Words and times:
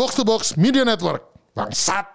Box 0.00 0.16
to 0.16 0.24
Box 0.24 0.56
Media 0.56 0.80
Network. 0.80 1.20
Bangsat. 1.52 2.08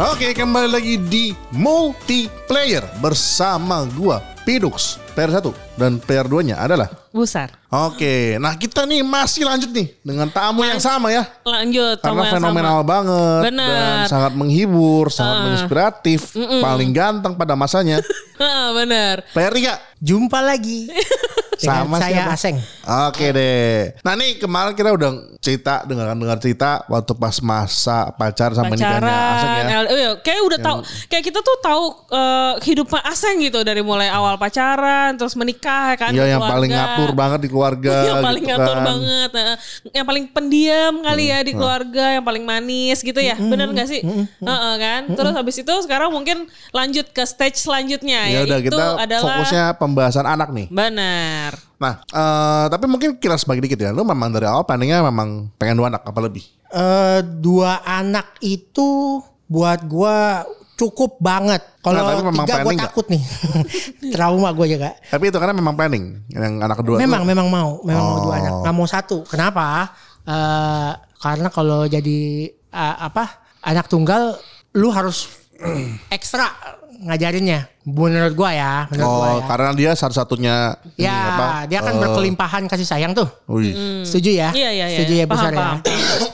Oke, 0.00 0.32
kembali 0.32 0.72
lagi 0.72 0.96
di 1.04 1.36
multiplayer 1.52 2.88
bersama 3.04 3.84
gua 3.92 4.33
Pidux 4.44 5.00
PR1 5.16 5.40
dan 5.80 5.96
PR2-nya 5.96 6.60
adalah 6.60 6.92
Besar. 7.14 7.54
Oke, 7.70 8.34
nah 8.42 8.58
kita 8.58 8.82
nih 8.84 9.06
masih 9.06 9.46
lanjut 9.46 9.70
nih 9.70 9.86
dengan 10.02 10.26
tamu 10.26 10.66
yang 10.66 10.82
sama 10.82 11.14
ya. 11.14 11.22
Lanjut. 11.46 12.02
Karena 12.02 12.10
tamu 12.10 12.26
yang 12.26 12.34
fenomenal 12.34 12.78
sama. 12.82 12.90
banget 12.90 13.42
Benar. 13.54 13.70
dan 13.70 13.98
sangat 14.10 14.32
menghibur, 14.34 15.06
sangat 15.14 15.36
menginspiratif, 15.46 16.34
paling 16.34 16.90
ganteng 16.90 17.38
pada 17.38 17.54
masanya. 17.54 18.02
Bener. 18.82 19.22
PR3 19.30 19.94
Jumpa 20.02 20.42
lagi 20.44 20.90
dengan 21.62 21.86
Sama 21.88 21.96
saya 21.96 22.28
siapa? 22.28 22.34
Aseng. 22.36 22.56
Oke 22.84 23.32
deh. 23.32 23.96
Nah 24.04 24.12
nih 24.12 24.36
kemarin 24.36 24.76
kita 24.76 24.92
udah 24.92 25.10
cerita 25.40 25.84
dengar 25.88 26.12
dengar 26.12 26.38
cerita 26.40 26.84
waktu 26.88 27.12
pas 27.16 27.36
masa 27.40 28.12
pacar 28.12 28.52
sama 28.52 28.76
nikahnya 28.76 29.08
Aseng 29.08 29.50
ya. 29.50 29.64
Pacaran. 29.64 29.84
Iya, 29.88 30.10
kayak 30.20 30.40
udah 30.44 30.58
tahu. 30.60 30.78
Kayak 31.08 31.24
kita 31.32 31.40
tuh 31.40 31.56
tahu 31.64 31.84
eh, 32.12 32.52
kehidupan 32.60 33.00
Aseng 33.04 33.36
gitu 33.40 33.60
dari 33.64 33.80
mulai 33.80 34.12
awal 34.12 34.36
pacaran 34.36 35.16
terus 35.16 35.32
menikah 35.32 35.96
kan. 35.96 36.12
Iya 36.12 36.36
yang 36.36 36.44
keluarga. 36.44 36.54
paling 36.54 36.70
ngatur 36.70 37.10
banget 37.16 37.38
di 37.40 37.48
keluarga. 37.48 37.94
yang 38.08 38.20
paling 38.20 38.44
gitu 38.44 38.52
ngatur 38.52 38.76
kan. 38.76 38.84
banget, 38.84 39.30
eh. 39.32 39.56
yang 39.96 40.06
paling 40.06 40.24
pendiam 40.28 40.94
kali 41.00 41.24
ya 41.32 41.38
di 41.40 41.52
keluarga, 41.56 42.04
yang 42.20 42.24
paling 42.24 42.44
manis 42.44 42.98
gitu 43.00 43.20
ya, 43.20 43.36
bener 43.36 43.72
nggak 43.72 43.88
sih? 43.88 44.00
Heeh, 44.44 44.74
kan. 44.76 45.02
Terus 45.12 45.32
habis 45.32 45.56
itu 45.56 45.74
sekarang 45.84 46.12
mungkin 46.12 46.48
lanjut 46.70 47.08
ke 47.10 47.24
stage 47.24 47.56
selanjutnya 47.56 48.28
Ya 48.28 48.44
udah 48.44 48.58
yaitu 48.60 48.70
kita 48.72 48.84
adalah 49.00 49.22
fokusnya 49.24 49.64
pembahasan 49.80 50.26
anak 50.28 50.52
nih. 50.52 50.66
benar. 50.68 51.73
Nah, 51.84 51.94
eh, 52.00 52.64
tapi 52.66 52.84
mungkin 52.84 53.14
kilas 53.14 53.44
bagi 53.44 53.60
dikit 53.60 53.78
ya. 53.78 53.90
Lu 53.90 54.00
memang 54.02 54.28
dari 54.28 54.44
awal 54.44 54.64
planningnya 54.64 55.04
memang 55.04 55.52
pengen 55.54 55.76
dua 55.76 55.88
anak 55.88 56.02
apa 56.02 56.20
lebih? 56.20 56.44
Eh, 56.66 57.20
dua 57.38 57.78
anak 57.82 58.40
itu 58.40 59.20
buat 59.44 59.84
gua 59.84 60.42
cukup 60.74 61.20
banget. 61.20 61.60
Kalau 61.78 62.00
Nah, 62.00 62.18
memang 62.24 62.42
tiga 62.42 62.64
nggak? 62.64 62.82
takut 62.82 63.06
nih. 63.06 63.22
Trauma 64.14 64.50
gua 64.50 64.66
juga. 64.66 64.90
Tapi 65.06 65.28
itu 65.28 65.36
karena 65.36 65.52
memang 65.52 65.74
planning 65.74 66.24
yang 66.30 66.58
anak 66.58 66.80
kedua. 66.80 66.96
Memang 66.96 67.22
tuh- 67.22 67.28
memang 67.28 67.46
mau, 67.46 67.70
memang 67.82 68.04
mau 68.04 68.18
dua 68.20 68.32
Oh. 68.32 68.40
anak. 68.40 68.52
Nggak 68.64 68.74
mau 68.74 68.88
satu. 68.88 69.18
Kenapa? 69.24 69.92
Eh, 70.24 70.90
karena 71.20 71.48
kalau 71.48 71.84
jadi 71.84 72.18
eh, 72.50 72.96
apa 72.98 73.28
anak 73.60 73.86
tunggal, 73.86 74.34
lu 74.74 74.88
harus 74.88 75.28
ekstra 76.10 76.50
ngajarinnya. 77.00 77.60
Menurut 77.84 78.32
gua 78.32 78.50
ya, 78.50 78.72
menurut 78.88 79.04
gua 79.10 79.28
Oh, 79.28 79.36
ya. 79.36 79.44
karena 79.44 79.70
dia 79.72 79.90
satu-satunya 79.92 80.56
ini 80.94 81.04
Ya, 81.04 81.16
apa? 81.30 81.46
dia 81.66 81.80
kan 81.80 81.92
eh, 81.92 82.00
berkelimpahan 82.00 82.62
kasih 82.64 82.86
sayang 82.86 83.12
tuh. 83.12 83.28
wih. 83.46 83.74
Setuju 84.02 84.30
ya? 84.32 84.48
Iya, 84.50 84.70
iya, 84.70 84.86
iya. 84.86 84.96
Setuju 84.96 85.12
ya 85.14 85.24
Paham, 85.24 85.32
besar 85.36 85.50
ya. 85.50 85.58
paham. 85.58 85.78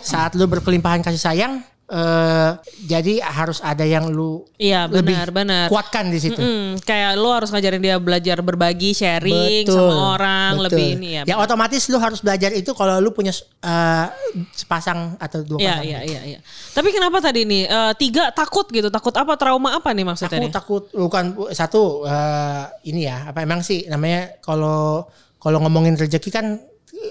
Saat 0.01 0.31
lu 0.35 0.45
berkelimpahan 0.47 1.01
kasih 1.01 1.19
sayang, 1.19 1.53
eh 1.91 2.51
jadi 2.87 3.19
harus 3.21 3.59
ada 3.59 3.83
yang 3.83 4.07
lu 4.07 4.47
Iya, 4.55 4.87
lebih 4.87 5.11
benar, 5.11 5.29
benar. 5.33 5.67
kuatkan 5.67 6.07
di 6.07 6.17
situ. 6.17 6.37
Hmm, 6.37 6.79
kayak 6.79 7.17
lu 7.17 7.27
harus 7.29 7.51
ngajarin 7.51 7.81
dia 7.81 7.97
belajar 7.97 8.39
berbagi, 8.41 8.93
sharing 8.93 9.67
sama 9.67 10.15
orang, 10.15 10.51
betul. 10.55 10.67
lebih 10.71 10.87
ini 10.95 11.09
ya. 11.17 11.23
Ya 11.27 11.37
otomatis 11.37 11.83
lu 11.87 11.97
harus 11.97 12.21
belajar 12.21 12.53
itu 12.53 12.71
kalau 12.73 12.99
lu 12.99 13.11
punya 13.11 13.35
eh, 13.35 14.07
sepasang 14.53 15.17
atau 15.17 15.43
dua 15.43 15.59
Iya, 15.59 15.75
pasang. 15.75 15.85
iya, 15.85 16.01
iya, 16.05 16.21
iya. 16.27 16.39
Tapi 16.71 16.89
kenapa 16.91 17.19
tadi 17.19 17.43
nih 17.43 17.67
eh, 17.67 17.93
tiga 17.97 18.31
takut 18.31 18.69
gitu? 18.69 18.87
Takut 18.87 19.13
apa? 19.13 19.35
Trauma 19.35 19.75
apa 19.75 19.91
nih 19.91 20.05
maksudnya 20.05 20.31
Takut 20.31 20.45
nih? 20.45 20.53
takut 20.53 20.83
bukan 20.93 21.25
satu 21.51 22.05
eh, 22.05 22.63
ini 22.85 23.03
ya 23.03 23.29
apa 23.29 23.41
emang 23.41 23.61
sih 23.61 23.85
namanya 23.87 24.39
kalau 24.39 25.11
kalau 25.37 25.59
ngomongin 25.59 25.97
rezeki 25.97 26.31
kan 26.31 26.47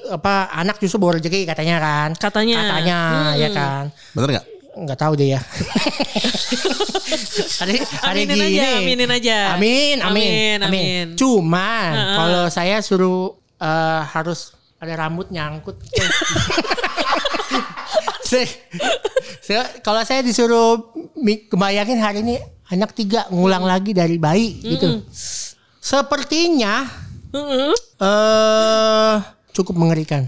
apa 0.07 0.53
anak 0.53 0.77
justru 0.77 0.95
bawa 0.97 1.17
rezeki 1.17 1.43
katanya 1.43 1.81
kan. 1.81 2.09
Katanya. 2.15 2.55
Katanya 2.61 2.97
Hmm. 3.01 3.35
ya 3.35 3.49
kan. 3.49 3.83
Bener 4.13 4.29
nggak? 4.37 4.47
Nggak 4.79 4.97
tahu 4.97 5.13
deh 5.15 5.33
ya. 5.33 5.39
hari 7.59 7.75
hari 7.99 8.19
Aminin 8.23 8.37
gini. 8.37 8.55
aja, 8.55 8.67
aminin 8.77 9.09
aja. 9.09 9.37
Amin, 9.53 9.97
amin, 9.99 10.01
Amin, 10.01 10.57
amin. 10.61 10.63
amin. 10.63 11.05
Cuman 11.15 11.91
Heeh. 11.91 12.15
kalau 12.15 12.43
saya 12.47 12.77
suruh 12.79 13.35
eh, 13.55 14.01
harus 14.05 14.53
ada 14.77 14.93
rambut 14.95 15.27
nyangkut. 15.29 15.75
saya, 18.23 18.45
saya- 19.41 19.69
kalau 19.81 20.01
saya 20.03 20.21
disuruh 20.21 20.93
kebayangin 21.49 21.99
hari 21.99 22.19
ini 22.21 22.35
anak 22.69 22.93
tiga 22.93 23.25
ngulang 23.29 23.63
lagi 23.63 23.91
dari 23.91 24.15
bayi 24.15 24.59
gitu. 24.61 25.01
Sepertinya 25.79 26.85
Heeh. 27.33 27.73
eh 27.99 29.15
cukup 29.51 29.75
mengerikan. 29.75 30.27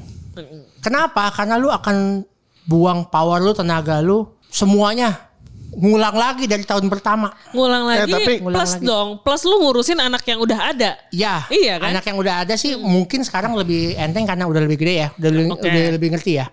Kenapa? 0.82 1.30
Karena 1.30 1.56
lu 1.56 1.70
akan 1.70 2.26
buang 2.66 3.06
power 3.06 3.38
lu, 3.38 3.54
tenaga 3.54 4.02
lu, 4.02 4.26
semuanya 4.52 5.32
ngulang 5.72 6.12
lagi 6.14 6.46
dari 6.46 6.68
tahun 6.68 6.92
pertama. 6.92 7.32
Ngulang 7.56 7.88
lagi, 7.88 8.12
tapi- 8.12 8.44
plus 8.44 8.72
lagi. 8.76 8.84
dong. 8.84 9.24
Plus 9.24 9.42
lu 9.48 9.56
ngurusin 9.64 9.98
anak 9.98 10.20
yang 10.28 10.44
udah 10.44 10.60
ada. 10.76 11.00
Ya, 11.10 11.48
Iya 11.48 11.80
kan? 11.80 11.96
anak 11.96 12.04
yang 12.04 12.18
udah 12.20 12.44
ada 12.44 12.60
sih 12.60 12.76
mungkin 12.76 13.24
sekarang 13.24 13.56
lebih 13.56 13.96
enteng 13.96 14.28
karena 14.28 14.44
udah 14.46 14.60
lebih 14.60 14.76
gede 14.76 14.96
ya, 15.00 15.10
udah 15.16 15.30
lebih, 15.32 15.48
Oke. 15.56 15.64
udah 15.64 15.84
lebih 15.96 16.10
ngerti 16.12 16.32
ya. 16.38 16.52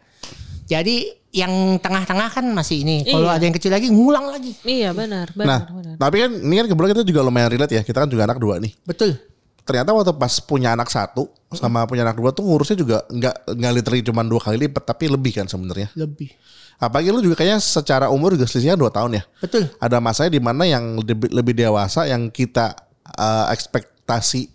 Jadi 0.64 0.96
yang 1.28 1.50
tengah-tengah 1.76 2.30
kan 2.30 2.46
masih 2.46 2.86
ini. 2.86 3.02
Kalau 3.04 3.26
Iya. 3.26 3.36
ada 3.36 3.44
yang 3.44 3.54
kecil 3.58 3.72
lagi 3.74 3.88
ngulang 3.90 4.26
lagi. 4.30 4.52
Iya 4.62 4.94
benar, 4.94 5.34
Nah, 5.34 5.36
benar, 5.36 5.60
benar. 5.68 5.94
tapi 5.98 6.16
kan 6.22 6.30
ini 6.32 6.54
kan 6.54 6.66
kebetulan 6.66 6.90
kita 6.94 7.04
juga 7.04 7.20
lumayan 7.20 7.50
relate 7.50 7.74
ya. 7.74 7.82
Kita 7.82 7.98
kan 8.00 8.08
juga 8.08 8.22
anak 8.22 8.38
dua 8.38 8.62
nih. 8.62 8.72
Betul. 8.82 9.18
Ternyata 9.60 9.92
waktu 9.92 10.14
pas 10.14 10.32
punya 10.40 10.72
anak 10.72 10.88
satu 10.88 11.28
sama 11.52 11.84
punya 11.84 12.00
anak 12.00 12.16
dua 12.16 12.30
tuh 12.30 12.40
ngurusnya 12.40 12.72
juga 12.72 13.04
nggak 13.04 13.34
nggak 13.50 13.72
literally 13.74 14.00
cuma 14.00 14.22
dua 14.22 14.40
kali 14.40 14.56
lipat 14.62 14.80
tapi 14.86 15.10
lebih 15.10 15.36
kan 15.36 15.44
sebenarnya. 15.44 15.92
Lebih. 15.92 16.32
Apalagi 16.78 17.10
lu 17.10 17.18
juga 17.18 17.42
kayaknya 17.42 17.58
secara 17.58 18.06
umur 18.06 18.38
juga 18.38 18.46
selisihnya 18.46 18.78
dua 18.78 18.94
tahun 18.94 19.18
ya. 19.18 19.22
Betul. 19.42 19.66
Ada 19.82 19.98
masanya 19.98 20.30
di 20.30 20.42
mana 20.42 20.62
yang 20.62 20.94
lebih, 21.02 21.26
lebih 21.34 21.54
dewasa 21.58 22.06
yang 22.06 22.30
kita 22.30 22.78
eh, 23.18 23.46
ekspektasi 23.50 24.50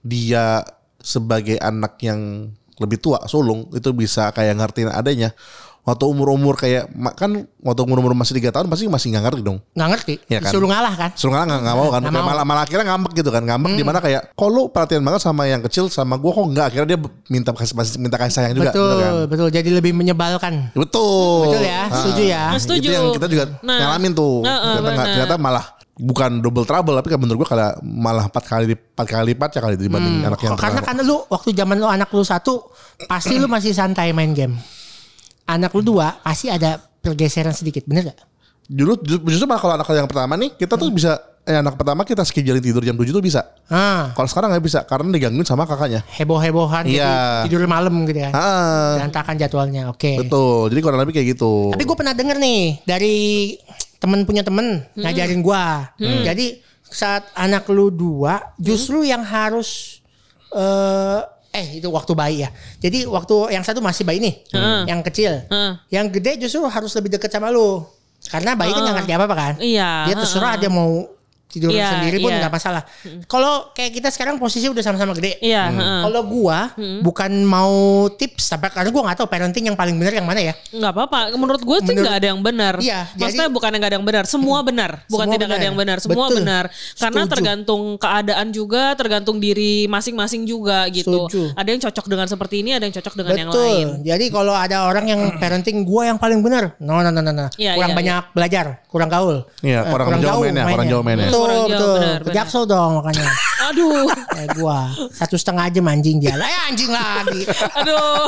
dia 0.00 0.64
sebagai 1.04 1.60
anak 1.60 2.00
yang 2.00 2.50
lebih 2.76 3.00
tua 3.00 3.24
sulung 3.28 3.68
itu 3.72 3.92
bisa 3.92 4.32
kayak 4.32 4.56
ngertiin 4.56 4.92
adanya. 4.92 5.36
Waktu 5.86 6.02
umur-umur 6.02 6.58
kayak 6.58 6.90
kan 7.14 7.30
waktu 7.62 7.80
umur-umur 7.86 8.10
masih 8.10 8.34
tiga 8.34 8.50
tahun 8.50 8.66
pasti 8.66 8.90
masih 8.90 9.14
nggak 9.14 9.24
ngerti 9.30 9.40
dong. 9.46 9.62
Nggak 9.70 9.88
ngerti. 9.94 10.14
Iya 10.26 10.38
kan? 10.42 10.50
Disuruh 10.50 10.66
ngalah 10.66 10.94
kan. 10.98 11.10
Suruh 11.14 11.30
ngalah 11.30 11.46
nggak 11.46 11.60
nggak 11.62 11.76
mau 11.78 11.86
kan? 11.86 12.00
Kayak 12.02 12.14
mau. 12.18 12.26
malah 12.26 12.44
malah 12.44 12.62
akhirnya 12.66 12.84
ngambek 12.90 13.12
gitu 13.14 13.30
kan, 13.30 13.42
ngambek 13.46 13.72
di 13.72 13.84
mana 13.86 13.98
kayak, 14.02 14.34
kok 14.34 14.48
lu 14.50 14.66
perhatian 14.66 15.06
banget 15.06 15.22
sama 15.22 15.46
yang 15.46 15.62
kecil 15.62 15.86
sama 15.86 16.18
gua 16.18 16.34
kok 16.34 16.46
nggak? 16.50 16.64
Akhirnya 16.66 16.88
dia 16.90 16.98
minta 17.30 17.54
kasih 17.54 17.74
minta 17.96 18.18
kasih 18.18 18.34
sayang 18.34 18.52
juga, 18.58 18.74
betul, 18.74 18.82
bener 18.90 18.98
kan? 18.98 19.14
betul. 19.30 19.48
Jadi 19.54 19.68
lebih 19.70 19.92
menyebalkan. 19.94 20.54
Betul. 20.74 21.54
Betul 21.54 21.62
ya, 21.62 21.82
Ah. 21.86 21.94
setuju 22.02 22.22
ya. 22.26 22.42
Setuju. 22.58 22.82
Itu 22.82 22.90
yang 22.90 23.06
kita 23.14 23.26
juga 23.30 23.44
Nah. 23.62 23.78
ngalamin 23.78 24.10
tuh. 24.10 24.42
Heeh, 24.42 24.58
ternyata, 24.58 24.74
nggak- 24.74 24.90
benar. 24.90 25.06
ternyata 25.14 25.34
malah 25.38 25.64
bukan 25.96 26.30
double 26.42 26.66
trouble 26.66 26.92
tapi 26.92 27.08
kan 27.08 27.18
menurut 27.18 27.38
gua 27.40 27.48
kayak 27.48 27.72
malah 27.80 28.26
empat 28.26 28.44
kali 28.44 28.64
empat 28.74 29.06
kali 29.06 29.24
lipat 29.32 29.48
ya 29.48 29.60
kali 29.62 29.74
dibanding 29.78 30.28
anak 30.28 30.40
yang 30.42 30.52
Oh, 30.52 30.58
karena 30.58 30.82
pertama. 30.82 30.88
karena 30.92 31.02
lu 31.06 31.16
waktu 31.24 31.48
zaman 31.54 31.76
lu 31.78 31.86
anak 31.86 32.10
lu 32.10 32.20
satu 32.20 32.68
pasti 33.06 33.38
lu 33.38 33.46
masih 33.46 33.70
santai 33.70 34.10
main 34.10 34.34
game. 34.34 34.58
Anak 35.46 35.70
lu 35.72 35.82
dua 35.84 36.18
pasti 36.20 36.46
ada 36.46 36.76
pergeseran 36.78 37.54
sedikit, 37.54 37.86
bener 37.86 38.10
gak? 38.10 38.18
Dulu 38.66 38.98
justru 39.24 39.46
malah 39.46 39.62
kalau 39.62 39.74
anak 39.78 39.86
yang 39.88 40.10
pertama 40.10 40.34
nih 40.34 40.50
kita 40.52 40.74
tuh 40.74 40.90
bisa 40.90 41.14
eh, 41.46 41.54
anak 41.54 41.78
pertama 41.78 42.02
kita 42.02 42.26
schedule 42.26 42.58
tidur 42.58 42.82
jam 42.82 42.98
7 42.98 43.06
tuh 43.08 43.22
bisa. 43.22 43.46
Ah, 43.70 44.10
Kalau 44.10 44.26
sekarang 44.26 44.50
nggak 44.50 44.64
bisa 44.66 44.82
karena 44.82 45.06
digangguin 45.08 45.46
sama 45.46 45.62
kakaknya. 45.62 46.02
heboh-hebohan 46.12 46.82
Iya. 46.84 47.46
tidur 47.46 47.62
malam 47.64 47.94
gitu 48.04 48.18
kan. 48.18 48.34
Ah, 48.34 48.98
Berantakan 48.98 49.34
jadwalnya. 49.38 49.82
Oke. 49.86 50.18
betul. 50.18 50.66
Jadi 50.74 50.80
kurang 50.82 50.98
lebih 50.98 51.14
kayak 51.14 51.38
gitu. 51.38 51.70
Tapi 51.70 51.82
gue 51.86 51.94
pernah 51.94 52.10
denger 52.10 52.36
nih 52.42 52.62
dari 52.82 53.16
temen 54.02 54.26
punya 54.26 54.42
temen 54.42 54.82
ngajarin 54.98 55.40
gua. 55.40 55.94
Jadi 55.96 56.58
saat 56.82 57.30
anak 57.38 57.70
lu 57.70 57.94
dua, 57.94 58.50
justru 58.58 59.06
yang 59.06 59.22
harus 59.22 60.02
eh 60.50 61.20
eh 61.56 61.80
itu 61.80 61.88
waktu 61.88 62.12
bayi 62.12 62.44
ya. 62.44 62.50
Jadi 62.78 63.08
waktu 63.08 63.56
yang 63.56 63.64
satu 63.64 63.80
masih 63.80 64.04
bayi 64.04 64.20
nih, 64.20 64.34
yang 64.84 65.00
kecil. 65.00 65.32
Heeh. 65.48 65.72
Yang 65.88 66.06
gede 66.20 66.32
justru 66.44 66.60
harus 66.68 66.92
lebih 66.92 67.16
deket 67.16 67.32
sama 67.32 67.48
lu. 67.48 67.80
Karena 68.28 68.52
bayi 68.58 68.74
kan 68.74 68.82
nggak 68.84 68.96
ngerti 69.02 69.12
apa-apa 69.16 69.36
kan. 69.36 69.54
Iya, 69.62 70.10
Dia 70.10 70.14
terserah 70.18 70.54
dia 70.60 70.68
mau 70.68 71.08
tidur 71.46 71.70
Iya, 71.70 71.88
sendiri 71.94 72.18
pun 72.18 72.30
iya. 72.30 72.38
nggak 72.42 72.52
masalah. 72.52 72.82
Kalau 73.24 73.70
kayak 73.70 73.92
kita 73.92 74.08
sekarang 74.10 74.36
posisi 74.36 74.66
udah 74.66 74.82
sama-sama 74.82 75.14
gede. 75.14 75.38
Iya, 75.40 75.70
heeh. 75.70 76.00
Kalau 76.04 76.20
gua 76.22 76.74
bukan 77.00 77.32
mau 77.42 77.72
tips 78.10 78.50
tapi 78.50 78.66
karena 78.68 78.90
gua 78.90 79.02
nggak 79.06 79.18
tahu 79.20 79.28
parenting 79.30 79.64
yang 79.66 79.76
paling 79.76 79.94
benar 79.94 80.12
yang 80.12 80.26
mana 80.26 80.40
ya. 80.42 80.54
nggak 80.68 80.92
apa-apa. 80.92 81.18
Menurut 81.32 81.62
gue 81.62 81.78
sih 81.80 81.86
Menurut- 81.88 82.04
nggak 82.04 82.16
ada 82.18 82.28
yang 82.28 82.40
benar. 82.40 82.74
Iya, 82.78 83.00
Maksudnya 83.14 83.46
jadi- 83.46 83.54
bukan 83.54 83.68
yang 83.68 83.80
nggak 83.80 83.90
ada 83.90 83.98
yang 83.98 84.06
benar. 84.06 84.24
Semua 84.26 84.58
benar. 84.60 84.90
Bukan 85.06 85.24
Semua 85.24 85.34
tidak 85.34 85.46
ada 85.46 85.54
benar. 85.54 85.66
yang 85.66 85.76
benar. 85.76 85.96
Semua 85.98 86.26
Betul. 86.26 86.36
benar. 86.42 86.64
Karena 86.96 87.20
Setuju. 87.22 87.32
tergantung 87.32 87.82
keadaan 87.96 88.46
juga, 88.50 88.82
tergantung 88.94 89.36
diri 89.38 89.86
masing-masing 89.86 90.42
juga 90.44 90.86
gitu. 90.90 91.30
Setuju. 91.30 91.54
Ada 91.54 91.68
yang 91.70 91.80
cocok 91.80 92.06
dengan 92.06 92.26
seperti 92.26 92.54
ini, 92.60 92.70
ada 92.74 92.84
yang 92.84 92.94
cocok 92.94 93.14
dengan 93.14 93.34
yang 93.36 93.50
lain. 93.50 93.86
Betul. 93.96 94.04
Jadi 94.04 94.24
kalau 94.28 94.54
ada 94.54 94.76
orang 94.84 95.04
yang 95.06 95.20
parenting 95.38 95.82
gua 95.82 96.02
yang 96.06 96.18
paling 96.18 96.42
benar, 96.42 96.74
no 96.78 97.00
no 97.00 97.08
no 97.08 97.20
no, 97.20 97.30
no. 97.30 97.46
Iya, 97.56 97.74
kurang 97.74 97.92
iya, 97.92 97.96
banyak 97.96 98.22
belajar, 98.34 98.66
kurang 98.86 99.08
gaul. 99.08 99.36
Iya, 99.62 99.80
Eh, 99.86 99.90
kurang 99.90 100.08
jauh 100.18 100.42
mainnya, 100.42 100.64
kurang 100.66 100.88
jauh 100.88 101.04
mainnya. 101.04 101.28
Betul, 101.36 101.44
Kurang 101.44 101.56
jauh, 101.56 101.68
betul. 101.68 101.94
benar, 101.94 102.16
Ke 102.16 102.24
benar. 102.24 102.34
Jaksel 102.36 102.64
dong 102.64 102.90
makanya. 102.96 103.28
Aduh. 103.68 104.06
Kayak 104.08 104.48
gua 104.54 104.78
satu 105.10 105.36
setengah 105.36 105.66
jam 105.68 105.84
anjing 105.84 106.16
jalan. 106.18 106.40
Eh 106.42 106.60
anjing 106.66 106.90
lagi. 106.90 107.42
Aduh. 107.76 108.26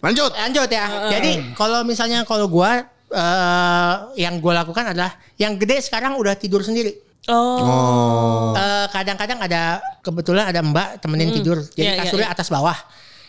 Lanjut. 0.00 0.30
Lanjut 0.32 0.68
ya. 0.68 0.86
Jadi 1.10 1.30
kalau 1.54 1.82
misalnya 1.82 2.22
kalau 2.22 2.46
gua 2.46 2.82
eh, 3.08 3.94
yang 4.18 4.38
gua 4.38 4.62
lakukan 4.62 4.84
adalah 4.88 5.10
yang 5.36 5.56
gede 5.56 5.80
sekarang 5.80 6.14
udah 6.14 6.34
tidur 6.34 6.60
sendiri. 6.60 6.94
Oh. 7.26 7.58
Oh. 7.58 8.46
Eh, 8.52 8.86
kadang-kadang 8.90 9.38
ada 9.38 9.62
kebetulan 10.00 10.46
ada 10.46 10.58
mbak 10.60 10.98
temenin 10.98 11.30
tidur. 11.30 11.62
Jadi 11.62 11.78
Iya, 11.78 11.92
iya, 11.92 12.00
kasurnya 12.00 12.28
iya. 12.28 12.34
atas 12.34 12.48
bawah. 12.48 12.74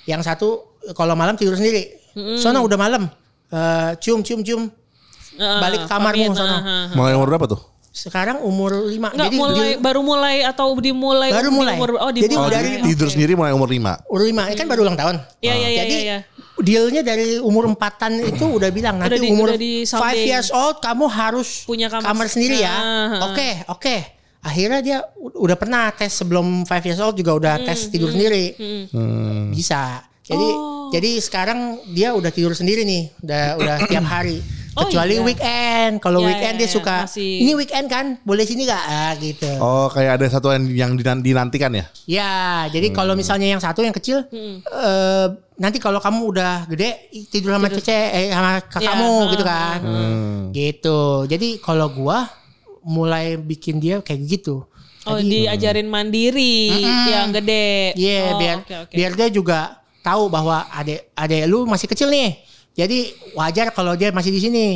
Yang 0.03 0.21
satu 0.25 0.47
kalau 0.93 1.13
malam 1.13 1.33
tidur 1.33 1.53
sendiri. 1.53 1.93
Sono 2.37 2.61
udah 2.61 2.77
malam. 2.77 3.05
Eh, 3.49 3.91
cium 4.01 4.21
cium 4.21 4.41
cium. 4.41 4.63
Heeh, 5.33 5.59
Balik 5.61 5.85
ke 5.85 5.87
kamarmu 5.89 6.29
pamit, 6.29 6.37
sono. 6.37 6.57
heeh. 6.57 6.83
Mulai 6.93 7.13
umur 7.13 7.29
berapa 7.29 7.45
tuh? 7.47 7.61
Sekarang 7.93 8.41
umur 8.41 8.89
5. 8.89 9.13
Enggak 9.13 9.29
Jadi 9.29 9.37
mulai 9.37 9.53
di- 9.69 9.77
baru 9.77 10.01
mulai 10.01 10.35
atau 10.41 10.73
dimulai 10.75 11.29
Baru 11.29 11.47
di 11.47 11.53
mulai. 11.53 11.75
umur 11.77 11.89
oh 11.95 12.09
Jadi 12.09 12.25
dimulai. 12.25 12.41
Oh, 12.41 12.49
dari- 12.49 12.73
jadi 12.73 12.87
tidur 12.89 13.07
sendiri 13.07 13.33
mulai 13.33 13.53
umur 13.53 13.69
5. 13.69 14.01
umur 14.03 14.21
5 14.25 14.49
kan 14.51 14.65
baru 14.65 14.81
ulang 14.81 14.97
tahun. 14.97 15.15
Iya 15.39 15.53
iya 15.53 15.69
iya 15.69 15.77
Jadi 15.79 15.95
iya. 16.01 16.17
dealnya 16.55 17.01
dari 17.01 17.37
umur 17.37 17.63
empatan 17.67 18.17
itu 18.19 18.45
udah 18.51 18.69
bilang 18.69 18.97
nanti 18.97 19.21
di- 19.21 19.29
umur 19.29 19.47
udah 19.47 19.61
di 19.61 19.73
5 19.83 19.93
sounding. 20.09 20.25
years 20.25 20.49
old 20.49 20.77
kamu 20.79 21.05
harus 21.05 21.49
Punya 21.63 21.85
kamar 21.87 22.25
sendiri 22.25 22.59
ya. 22.59 22.73
Ah, 22.73 23.29
Oke 23.29 23.61
oke. 23.69 23.95
Akhirnya 24.41 24.81
dia 24.81 24.97
udah 25.15 25.55
pernah 25.55 25.87
tes 25.89 26.11
sebelum 26.11 26.65
5 26.65 26.83
years 26.83 26.97
old 26.97 27.13
juga 27.13 27.31
udah 27.31 27.53
Hmm, 27.55 27.65
tes 27.65 27.87
tidur 27.87 28.09
sendiri. 28.09 28.57
Hmm. 28.89 29.53
Bisa. 29.53 30.01
Jadi 30.19 30.47
Oh. 30.49 30.87
jadi 30.89 31.19
sekarang 31.19 31.59
dia 31.87 32.11
udah 32.11 32.27
tidur 32.27 32.51
sendiri 32.51 32.81
nih, 32.81 33.11
udah 33.19 33.43
udah 33.55 33.75
tiap 33.85 34.03
hari. 34.03 34.41
Oh, 34.73 34.89
Kecuali 34.89 35.15
iya. 35.15 35.21
weekend. 35.21 35.93
Kalau 35.99 36.19
Ya, 36.19 36.27
weekend 36.27 36.55
ya, 36.55 36.59
dia 36.59 36.65
ya, 36.65 36.73
suka 36.73 36.95
masih- 37.05 37.39
ini 37.39 37.51
weekend 37.53 37.85
kan, 37.85 38.05
boleh 38.21 38.41
sini 38.41 38.65
gak? 38.65 38.81
Ah, 38.81 39.13
gitu. 39.15 39.45
Oh, 39.57 39.85
kayak 39.87 40.17
ada 40.17 40.25
satu 40.27 40.49
yang, 40.49 40.65
yang 40.67 40.91
dinan- 40.97 41.21
dinantikan 41.21 41.69
ya? 41.69 41.85
Ya, 42.05 42.33
jadi 42.67 42.89
kalau 42.89 43.13
misalnya 43.13 43.45
yang 43.47 43.61
satu 43.61 43.79
yang 43.79 43.91
kecil, 43.91 44.25
eh, 44.25 45.25
nanti 45.55 45.77
kalau 45.77 46.01
kamu 46.01 46.21
udah 46.27 46.53
gede 46.65 46.89
tidur 47.29 47.53
sama 47.53 47.69
cece, 47.69 47.93
eh, 48.09 48.33
sama 48.33 48.61
kakak 48.61 48.81
Ya, 48.81 48.89
kamu 48.89 49.11
ha, 49.13 49.29
gitu 49.29 49.43
kan, 49.45 49.79
gitu. 50.49 50.99
Jadi 51.27 51.49
kalau 51.59 51.87
gua 51.87 52.25
mulai 52.81 53.37
bikin 53.37 53.77
dia 53.77 54.01
kayak 54.01 54.21
gitu. 54.25 54.65
Oh 55.03 55.19
diajarin 55.19 55.85
mandiri 55.85 56.71
yang 57.07 57.29
gede. 57.31 57.93
Iya, 57.93 58.19
Oh, 58.25 58.39
biar 58.39 58.57
oke, 58.57 58.75
oke. 58.87 58.93
biar 58.95 59.11
dia 59.13 59.27
juga 59.29 59.59
tahu 59.99 60.27
bahwa 60.27 60.65
adek 60.71 61.11
adek 61.13 61.43
lu 61.45 61.63
masih 61.63 61.85
kecil 61.85 62.07
nih. 62.07 62.39
Jadi 62.73 63.13
wajar 63.37 63.69
kalau 63.69 63.93
dia 63.93 64.09
masih 64.09 64.33
di 64.33 64.41
sini. 64.41 64.67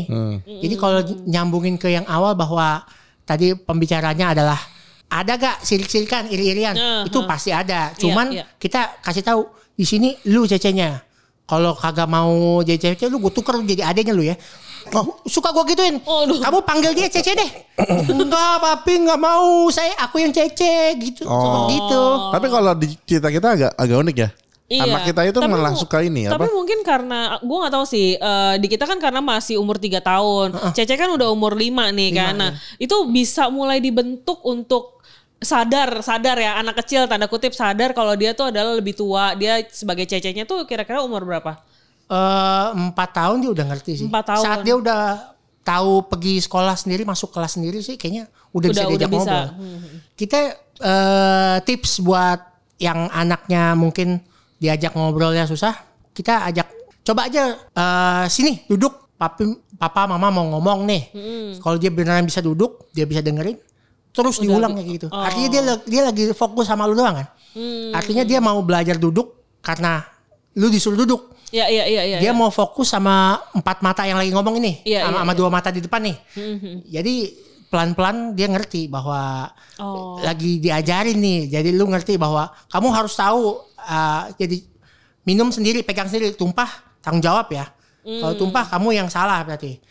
Jadi 0.45 0.75
kalau 0.77 1.01
nyambungin 1.25 1.81
ke 1.81 1.89
yang 1.89 2.05
awal 2.05 2.37
bahwa 2.37 2.85
tadi 3.25 3.57
pembicaranya 3.57 4.37
adalah 4.37 4.59
ada 5.07 5.33
gak 5.39 5.57
sirik-sirikan, 5.63 6.27
iri-irian? 6.27 6.75
Uh, 6.75 7.03
itu 7.07 7.19
uh. 7.19 7.25
pasti 7.25 7.55
ada. 7.55 7.95
Cuman 7.95 8.35
iya. 8.35 8.43
kita 8.59 8.99
kasih 8.99 9.23
tahu 9.23 9.47
di 9.73 9.87
sini 9.87 10.13
lu 10.27 10.43
cecenya. 10.43 10.99
Kalau 11.47 11.71
kagak 11.79 12.11
mau 12.11 12.59
jadi 12.59 12.91
cece 12.91 13.07
lu 13.07 13.23
gue 13.23 13.31
tuker 13.31 13.63
jadi 13.63 13.87
adeknya 13.87 14.11
lu 14.11 14.23
ya. 14.27 14.35
Oh, 14.91 15.19
suka 15.27 15.51
gue 15.55 15.63
gituin. 15.71 15.99
Aduh. 16.03 16.43
Kamu 16.43 16.59
panggil 16.63 16.91
dia 16.91 17.07
cece 17.07 17.35
deh. 17.35 17.49
Enggak, 18.11 18.59
papi 18.59 19.03
enggak 19.03 19.19
mau. 19.19 19.67
Saya 19.71 19.95
aku 19.99 20.19
yang 20.19 20.35
cece 20.35 20.95
gitu. 20.99 21.23
Oh. 21.23 21.71
gitu. 21.71 22.03
Tapi 22.35 22.47
kalau 22.51 22.71
di 22.75 22.87
cerita 23.07 23.31
kita 23.31 23.47
agak 23.55 23.71
agak 23.79 23.95
unik 23.95 24.15
ya. 24.15 24.29
Iya. 24.67 24.83
Anak 24.83 25.07
kita 25.07 25.21
itu 25.23 25.39
Tapi 25.39 25.47
malah 25.47 25.71
suka 25.73 26.03
ini 26.03 26.27
Tapi 26.27 26.43
apa? 26.43 26.51
mungkin 26.51 26.83
karena 26.83 27.39
gue 27.39 27.57
nggak 27.57 27.71
tahu 27.71 27.85
sih 27.87 28.07
eh, 28.13 28.55
di 28.59 28.67
kita 28.67 28.83
kan 28.83 28.99
karena 28.99 29.19
masih 29.19 29.55
umur 29.55 29.79
3 29.79 30.03
tahun. 30.03 30.47
Cece 30.75 30.93
kan 30.93 31.07
udah 31.09 31.31
umur 31.31 31.55
5 31.55 31.63
nih 31.89 32.09
kan. 32.11 32.35
Nah, 32.35 32.51
itu 32.75 32.91
bisa 33.07 33.47
mulai 33.47 33.79
dibentuk 33.79 34.43
untuk 34.43 34.99
sadar 35.37 36.01
sadar 36.01 36.35
ya 36.35 36.57
anak 36.57 36.81
kecil 36.81 37.05
tanda 37.05 37.29
kutip 37.29 37.53
sadar 37.53 37.93
kalau 37.93 38.11
dia 38.13 38.33
tuh 38.33 38.49
adalah 38.49 38.73
lebih 38.73 38.91
tua 38.91 39.37
dia 39.37 39.61
sebagai 39.69 40.03
cecenya 40.03 40.43
tuh 40.43 40.65
kira-kira 40.65 40.99
umur 40.99 41.21
berapa 41.23 41.61
Eh, 42.07 42.67
empat 42.73 43.09
tahun 43.13 43.43
dia 43.43 43.51
udah 43.51 43.65
ngerti 43.67 43.91
sih. 43.99 44.07
Empat 44.07 44.23
tahun. 44.31 44.43
Saat 44.43 44.59
dia 44.63 44.75
udah 44.75 45.01
tahu 45.61 46.07
pergi 46.07 46.39
sekolah 46.39 46.71
sendiri, 46.73 47.03
masuk 47.03 47.29
kelas 47.29 47.59
sendiri 47.59 47.79
sih, 47.79 47.95
kayaknya 47.95 48.31
udah, 48.51 48.67
bisa 48.67 48.79
Udah- 48.79 48.89
diajak 48.89 48.99
udah 49.03 49.09
bisa. 49.11 49.27
ngobrol. 49.27 49.47
Kita 50.15 50.39
eh, 50.77 51.57
tips 51.63 51.99
buat 51.99 52.39
yang 52.79 53.11
anaknya 53.11 53.75
mungkin 53.75 54.23
diajak 54.57 54.93
ngobrolnya 54.97 55.45
susah, 55.45 55.73
kita 56.13 56.45
ajak 56.49 56.67
coba 57.05 57.29
aja 57.29 57.55
eh, 57.55 58.25
sini 58.27 58.65
duduk, 58.67 59.15
papi, 59.15 59.47
papa, 59.77 60.05
mama 60.09 60.27
mau 60.33 60.45
ngomong 60.57 60.85
nih. 60.89 61.03
Kalau 61.61 61.77
dia 61.79 61.93
beneran 61.93 62.25
bisa 62.27 62.43
duduk, 62.43 62.89
dia 62.91 63.07
bisa 63.07 63.23
dengerin. 63.23 63.57
Terus 64.11 64.41
diulang 64.41 64.73
kayak 64.73 64.87
gitu. 64.89 65.07
Oh. 65.13 65.21
Artinya 65.21 65.49
dia 65.53 65.61
dia 65.85 66.01
lagi 66.09 66.23
fokus 66.33 66.65
sama 66.65 66.89
lu 66.89 66.97
doang 66.97 67.21
kan. 67.21 67.27
Hmm. 67.53 67.93
Artinya 67.93 68.25
dia 68.25 68.41
mau 68.41 68.57
belajar 68.65 68.97
duduk 68.97 69.37
karena 69.61 70.01
lu 70.57 70.73
disuruh 70.73 70.97
duduk 70.97 71.37
ya 71.53 71.69
iya 71.71 71.85
iya 71.87 72.01
iya 72.03 72.17
dia 72.19 72.31
iya. 72.31 72.35
mau 72.35 72.51
fokus 72.51 72.91
sama 72.91 73.39
empat 73.55 73.79
mata 73.79 74.03
yang 74.03 74.19
lagi 74.19 74.33
ngomong 74.33 74.59
ini 74.59 74.83
Iya, 74.83 75.07
sama, 75.07 75.11
iya, 75.13 75.21
sama 75.23 75.31
iya. 75.31 75.39
dua 75.39 75.49
mata 75.53 75.69
di 75.71 75.79
depan 75.79 76.01
nih 76.03 76.17
jadi 76.91 77.15
pelan-pelan 77.67 78.17
dia 78.35 78.47
ngerti 78.51 78.87
bahwa 78.87 79.51
Oh. 79.77 80.17
lagi 80.25 80.57
diajarin 80.57 81.21
nih 81.21 81.53
jadi 81.53 81.69
lu 81.69 81.85
ngerti 81.93 82.17
bahwa 82.17 82.49
kamu 82.73 82.89
harus 82.89 83.13
tahu 83.13 83.61
uh, 83.87 84.29
jadi 84.35 84.59
minum 85.23 85.47
sendiri 85.49 85.81
pegang 85.81 86.07
sendiri 86.07 86.35
tumpah 86.35 86.67
tanggung 86.99 87.23
jawab 87.23 87.47
ya 87.49 87.65
kalau 88.03 88.31
Hmm. 88.31 88.39
tumpah 88.39 88.63
kamu 88.71 88.95
yang 88.95 89.07
salah 89.07 89.43
berarti 89.43 89.83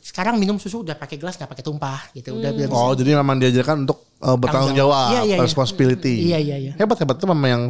sekarang 0.00 0.38
minum 0.38 0.54
susu 0.54 0.82
udah 0.82 0.94
pakai 0.94 1.18
gelas 1.18 1.34
nggak 1.34 1.50
pakai 1.50 1.64
tumpah 1.64 2.00
gitu 2.14 2.38
udah 2.38 2.50
bilang 2.54 2.70
Oh, 2.70 2.94
jadi 2.94 3.18
memang 3.18 3.36
diajarkan 3.38 3.84
untuk 3.84 4.06
uh, 4.22 4.38
bertanggung 4.38 4.74
jawab, 4.74 5.12
Iya, 5.12 5.20
iya, 5.22 5.34
iya. 5.34 5.42
responsibility. 5.42 6.14
Iya, 6.30 6.38
iya, 6.38 6.56
iya. 6.56 6.72
Hebat 6.78 6.98
hebat 7.02 7.18
itu 7.18 7.26
memang 7.26 7.48
yang 7.48 7.64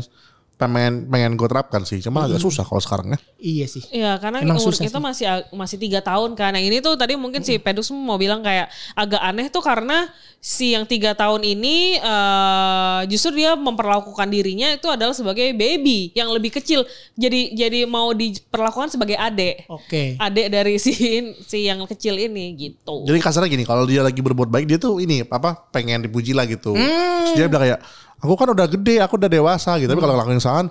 pengen 0.69 1.09
pengen 1.09 1.33
gue 1.41 1.49
terapkan 1.49 1.81
sih. 1.89 2.05
Cuma 2.05 2.29
agak 2.29 2.43
susah 2.45 2.69
kalau 2.69 2.83
sekarang 2.83 3.17
ya. 3.17 3.19
iya 3.41 3.65
sih 3.65 3.81
Iya 3.89 4.21
karena 4.21 4.45
Emang 4.45 4.61
umur 4.61 4.77
kita 4.77 5.01
sih. 5.01 5.01
masih 5.01 5.25
masih 5.57 5.77
tiga 5.81 6.05
tahun 6.05 6.37
kan. 6.37 6.53
Yang 6.53 6.67
ini 6.69 6.77
tuh 6.85 6.95
tadi 7.01 7.17
mungkin 7.17 7.41
si 7.41 7.57
Pedus 7.57 7.89
mau 7.95 8.21
bilang 8.21 8.45
kayak 8.45 8.69
agak 8.93 9.23
aneh 9.25 9.49
tuh 9.49 9.65
karena 9.65 10.13
si 10.41 10.73
yang 10.77 10.85
tiga 10.85 11.17
tahun 11.17 11.41
ini 11.45 12.01
eh 12.01 13.01
justru 13.09 13.41
dia 13.41 13.57
memperlakukan 13.57 14.29
dirinya 14.29 14.73
itu 14.73 14.89
adalah 14.89 15.17
sebagai 15.17 15.53
baby 15.57 16.13
yang 16.13 16.29
lebih 16.29 16.53
kecil. 16.53 16.85
Jadi 17.17 17.57
jadi 17.57 17.89
mau 17.89 18.13
diperlakukan 18.13 18.93
sebagai 18.93 19.17
adik. 19.17 19.65
oke 19.71 20.21
Adik 20.21 20.47
dari 20.53 20.77
si 20.77 20.93
si 21.45 21.65
yang 21.65 21.81
kecil 21.89 22.21
ini 22.21 22.53
gitu. 22.59 23.05
Jadi 23.09 23.19
kasarnya 23.23 23.49
gini, 23.49 23.65
kalau 23.65 23.87
dia 23.87 24.03
lagi 24.03 24.21
berbuat 24.21 24.51
baik 24.51 24.67
dia 24.67 24.77
tuh 24.77 24.99
ini 25.01 25.23
apa 25.25 25.55
pengen 25.71 26.05
dipuji 26.05 26.35
lah 26.35 26.45
gitu. 26.45 26.75
Hmm. 26.75 27.25
Terus 27.31 27.33
dia 27.37 27.47
bilang 27.47 27.63
kayak 27.65 27.81
aku 28.21 28.33
kan 28.37 28.49
udah 28.53 28.67
gede, 28.69 29.01
aku 29.01 29.17
udah 29.17 29.31
dewasa 29.33 29.81
gitu. 29.81 29.91
Tapi 29.91 30.01
kalau 30.01 30.15
ngelakuin 30.15 30.39
kesalahan, 30.39 30.69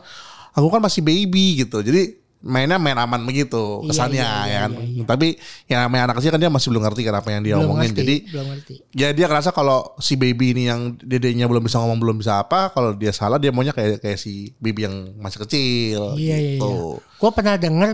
aku 0.53 0.67
kan 0.69 0.81
masih 0.81 1.01
baby 1.01 1.65
gitu. 1.65 1.81
Jadi 1.81 2.29
mainnya 2.39 2.79
main 2.79 2.95
aman 2.95 3.19
begitu 3.27 3.83
Iya, 3.83 3.87
kesannya 3.91 4.23
iya, 4.23 4.31
iya, 4.31 4.47
ya 4.47 4.59
kan. 4.63 4.71
Tapi 5.03 5.27
yang 5.67 5.79
namanya 5.83 6.03
anak 6.09 6.15
kecil 6.23 6.31
kan 6.31 6.39
dia 6.39 6.51
masih 6.51 6.67
belum 6.71 6.83
ngerti 6.87 7.01
kan 7.03 7.15
apa 7.19 7.29
yang 7.35 7.41
dia 7.43 7.55
belum 7.59 7.67
omongin. 7.75 7.91
ngerti 7.91 7.99
Jadi 7.99 8.15
belum 8.31 8.45
ngerti 8.55 8.73
ya 8.95 9.07
dia 9.11 9.25
ngerasa 9.27 9.49
kalau 9.51 9.79
si 9.99 10.15
baby 10.15 10.55
ini 10.55 10.71
yang 10.71 10.95
dedenya 11.03 11.51
belum 11.51 11.67
bisa 11.67 11.83
ngomong 11.83 11.99
belum 11.99 12.15
bisa 12.23 12.39
apa, 12.39 12.71
kalau 12.71 12.95
dia 12.95 13.11
salah 13.11 13.35
dia 13.35 13.51
maunya 13.51 13.75
kayak 13.75 13.99
kayak 13.99 14.15
si 14.15 14.55
baby 14.55 14.87
yang 14.87 14.95
masih 15.19 15.43
kecil. 15.43 16.15
Iya 16.15 16.37
iya 16.39 16.55
gitu. 16.55 17.03
iya. 17.03 17.19
Gue 17.19 17.31
pernah 17.35 17.55
denger 17.59 17.89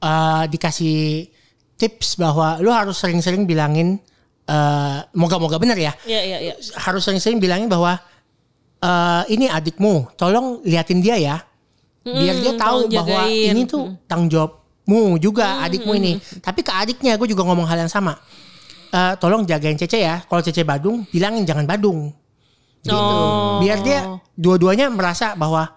eh, 0.00 0.44
dikasih 0.48 1.00
tips 1.76 2.16
bahwa 2.16 2.56
lu 2.64 2.72
harus 2.72 2.96
sering-sering 2.96 3.44
bilangin 3.44 4.00
eh, 4.48 4.98
moga-moga 5.12 5.60
bener 5.60 5.76
ya. 5.76 5.92
Iya 6.08 6.20
iya 6.24 6.38
iya. 6.40 6.54
Harus 6.80 7.04
sering-sering 7.04 7.36
bilangin 7.36 7.68
bahwa 7.68 8.00
eh, 8.80 9.22
ini 9.32 9.46
adikmu, 9.46 10.16
tolong 10.16 10.64
liatin 10.64 11.00
dia 11.04 11.16
ya. 11.20 11.36
Biar 12.00 12.36
dia 12.40 12.56
tahu 12.56 12.88
tolong 12.88 12.96
bahwa 12.96 13.22
jagain. 13.28 13.52
ini 13.52 13.62
tuh 13.68 13.92
tanggung 14.08 14.32
jawabmu 14.32 15.20
juga 15.20 15.60
adikmu 15.64 15.92
ini. 16.00 16.12
Tapi 16.40 16.64
ke 16.64 16.72
adiknya 16.72 17.20
gue 17.20 17.28
juga 17.28 17.44
ngomong 17.44 17.68
hal 17.68 17.84
yang 17.84 17.92
sama. 17.92 18.16
Eh, 18.90 19.14
tolong 19.20 19.44
jagain 19.44 19.76
Cece 19.76 20.00
ya. 20.00 20.24
Kalau 20.24 20.42
Cece 20.42 20.64
Badung, 20.64 21.04
bilangin 21.12 21.44
jangan 21.44 21.68
Badung. 21.68 22.10
Gitu. 22.80 22.96
Oh. 22.96 23.60
Biar 23.60 23.84
dia 23.84 24.16
dua-duanya 24.34 24.88
merasa 24.88 25.36
bahwa 25.36 25.68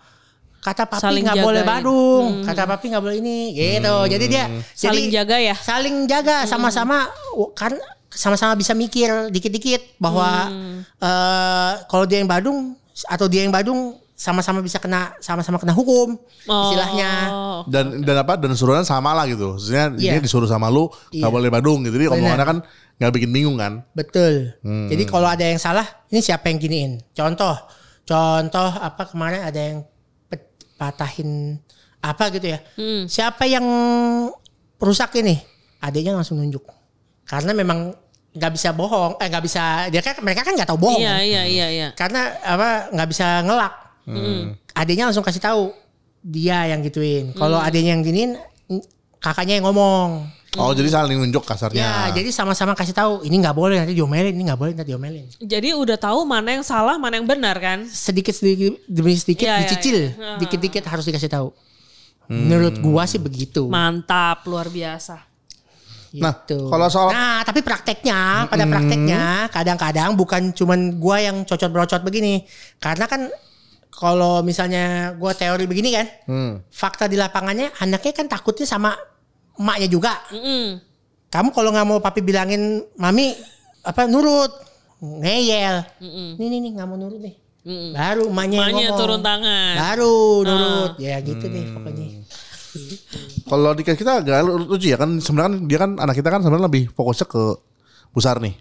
kata 0.63 0.87
papi 0.87 1.03
Saling 1.03 1.27
nggak 1.27 1.43
boleh 1.43 1.61
jagain. 1.61 1.83
Badung, 1.83 2.25
kata 2.47 2.61
papi 2.63 2.85
nggak 2.95 3.03
boleh 3.03 3.17
ini, 3.19 3.39
gitu. 3.51 3.95
Jadi 4.07 4.25
dia 4.31 4.43
Saling 4.71 5.11
jadi 5.11 5.15
jaga 5.21 5.35
ya. 5.43 5.55
saling 5.59 5.95
jaga 6.07 6.35
sama-sama 6.47 7.11
kan 7.53 7.75
sama-sama 8.07 8.55
bisa 8.55 8.71
mikir 8.71 9.27
dikit-dikit 9.27 9.99
bahwa 9.99 10.47
eh, 11.03 11.71
kalau 11.91 12.07
dia 12.07 12.23
yang 12.23 12.31
Badung 12.31 12.79
atau 13.05 13.25
dia 13.25 13.41
yang 13.41 13.51
Badung 13.51 13.97
sama-sama 14.13 14.61
bisa 14.61 14.77
kena 14.77 15.17
sama-sama 15.17 15.57
kena 15.57 15.73
hukum 15.73 16.13
istilahnya. 16.45 17.11
Oh. 17.33 17.59
Dan 17.65 18.05
dan 18.05 18.21
apa 18.21 18.37
dan 18.37 18.53
suruhan 18.53 18.85
sama 18.85 19.11
lah 19.11 19.25
gitu. 19.25 19.57
Maksudnya 19.57 19.89
dia 19.91 20.11
Iya. 20.15 20.21
disuruh 20.21 20.45
sama 20.45 20.69
lu 20.69 20.85
nggak 21.09 21.17
Iya. 21.17 21.33
boleh 21.33 21.49
Badung 21.49 21.81
gitu. 21.81 21.97
Jadi 21.97 22.07
omongannya 22.13 22.45
kan 22.45 22.57
nggak 23.01 23.11
bikin 23.11 23.31
bingung 23.33 23.57
kan. 23.57 23.81
Betul. 23.91 24.53
Hmm. 24.61 24.85
Jadi 24.87 25.03
kalau 25.05 25.25
ada 25.25 25.41
yang 25.41 25.57
salah, 25.57 25.83
ini 26.07 26.21
siapa 26.21 26.47
yang 26.47 26.61
giniin? 26.61 26.91
Contoh, 27.11 27.57
contoh 28.05 28.69
apa 28.69 29.09
kemarin 29.09 29.41
ada 29.43 29.57
yang 29.59 29.81
pet- 30.29 30.61
patahin 30.77 31.57
apa 31.99 32.23
gitu 32.29 32.53
ya? 32.53 32.59
Hmm. 32.77 33.09
Siapa 33.09 33.49
yang 33.49 33.65
rusak 34.77 35.17
ini? 35.19 35.41
Adanya 35.81 36.15
langsung 36.15 36.39
nunjuk. 36.39 36.63
Karena 37.25 37.51
memang 37.51 37.97
nggak 38.33 38.51
bisa 38.53 38.69
bohong, 38.73 39.17
eh 39.21 39.27
nggak 39.29 39.43
bisa. 39.45 39.63
Dia 39.93 40.01
kan 40.01 40.17
mereka 40.25 40.41
kan 40.41 40.57
nggak 40.57 40.69
tahu 40.69 40.79
bohong. 40.81 41.01
Iya 41.01 41.15
iya 41.21 41.41
iya 41.45 41.67
iya. 41.69 41.87
Karena 41.93 42.33
apa 42.41 42.89
nggak 42.89 43.09
bisa 43.09 43.45
ngelak. 43.45 43.73
Adanya 44.73 45.09
langsung 45.09 45.23
kasih 45.23 45.41
tahu 45.41 45.71
dia 46.23 46.65
yang 46.73 46.81
gituin. 46.81 47.31
Kalau 47.37 47.61
adanya 47.61 47.93
yang 47.93 48.01
giniin, 48.01 48.39
kakaknya 49.21 49.61
yang 49.61 49.69
ngomong. 49.69 50.27
Oh 50.53 50.69
jadi 50.69 50.85
saling 50.85 51.17
nunjuk 51.17 51.41
kasarnya. 51.49 51.81
Ya, 51.81 51.97
jadi 52.13 52.29
sama-sama 52.29 52.77
kasih 52.77 52.93
tahu 52.93 53.25
ini 53.25 53.41
nggak 53.41 53.57
boleh 53.57 53.81
nanti 53.81 53.97
diomelin, 53.97 54.37
ini 54.37 54.45
nggak 54.45 54.59
boleh 54.61 54.77
nanti 54.77 54.93
diomelin. 54.93 55.25
Jadi 55.41 55.73
udah 55.73 55.97
tahu 55.97 56.29
mana 56.29 56.61
yang 56.61 56.65
salah, 56.65 57.01
mana 57.01 57.17
yang 57.17 57.25
benar 57.25 57.57
kan? 57.57 57.89
sedikit 57.89 58.37
sedikit 58.37 58.77
demi 58.85 59.17
sedikit 59.17 59.49
iya, 59.49 59.65
dicicil, 59.65 60.13
iya. 60.13 60.37
dikit-dikit 60.37 60.85
harus 60.85 61.09
dikasih 61.09 61.29
tahu. 61.33 61.49
Menurut 62.29 62.77
gua 62.85 63.09
sih 63.09 63.17
begitu. 63.17 63.65
Mantap, 63.65 64.45
luar 64.45 64.69
biasa. 64.69 65.32
Nah, 66.13 66.29
Gitu. 66.37 66.69
kalau 66.69 66.87
soal- 66.87 67.09
Nah, 67.09 67.41
tapi 67.41 67.59
prakteknya, 67.59 68.45
pada 68.45 68.65
prakteknya 68.65 69.23
kadang-kadang 69.49 70.13
bukan 70.13 70.49
cuman 70.49 70.79
gua 70.95 71.17
yang 71.17 71.41
cocot-brocot 71.41 72.01
begini. 72.01 72.45
Karena 72.77 73.05
kan 73.05 73.33
kalau 73.89 74.41
misalnya 74.41 75.13
gua 75.13 75.33
teori 75.33 75.65
begini 75.65 75.89
kan, 75.91 76.05
Hmm. 76.25 76.53
fakta 76.67 77.05
di 77.05 77.15
lapangannya 77.15 77.73
anaknya 77.75 78.13
kan 78.13 78.27
takutnya 78.27 78.63
sama 78.63 78.93
emaknya 79.53 79.87
juga. 79.87 80.13
Mm-mm. 80.29 80.77
Kamu 81.27 81.49
kalau 81.49 81.69
nggak 81.69 81.87
mau 81.87 81.97
papi 81.97 82.21
bilangin 82.21 82.61
mami 82.93 83.33
apa 83.81 84.05
nurut, 84.05 84.53
ngeyel. 85.01 85.81
Nih 86.37 86.47
nih 86.47 86.59
nih 86.59 86.71
nggak 86.73 86.85
mau 86.85 86.95
nurut 86.95 87.17
nih. 87.17 87.35
Mm-mm. 87.63 87.89
Baru 87.91 88.27
emaknya 88.27 88.57
yang 88.59 88.69
Emaknya 88.69 88.85
ngomong. 88.85 88.99
turun 88.99 89.21
tangan. 89.21 89.73
Baru 89.73 90.15
nurut. 90.43 90.91
Ya 90.99 91.17
gitu 91.19 91.45
deh 91.47 91.65
pokoknya. 91.71 92.05
Kalau 93.43 93.71
di 93.73 93.83
kita 93.83 94.19
agak 94.19 94.39
lucu 94.43 94.87
ya 94.87 94.97
kan 94.97 95.17
sebenarnya 95.17 95.49
kan 95.49 95.65
dia 95.65 95.77
kan 95.77 95.91
anak 95.97 96.15
kita 96.17 96.29
kan 96.29 96.41
sebenarnya 96.41 96.65
lebih 96.65 96.83
fokusnya 96.91 97.27
ke 97.27 97.43
Busar 98.13 98.37
nih. 98.37 98.53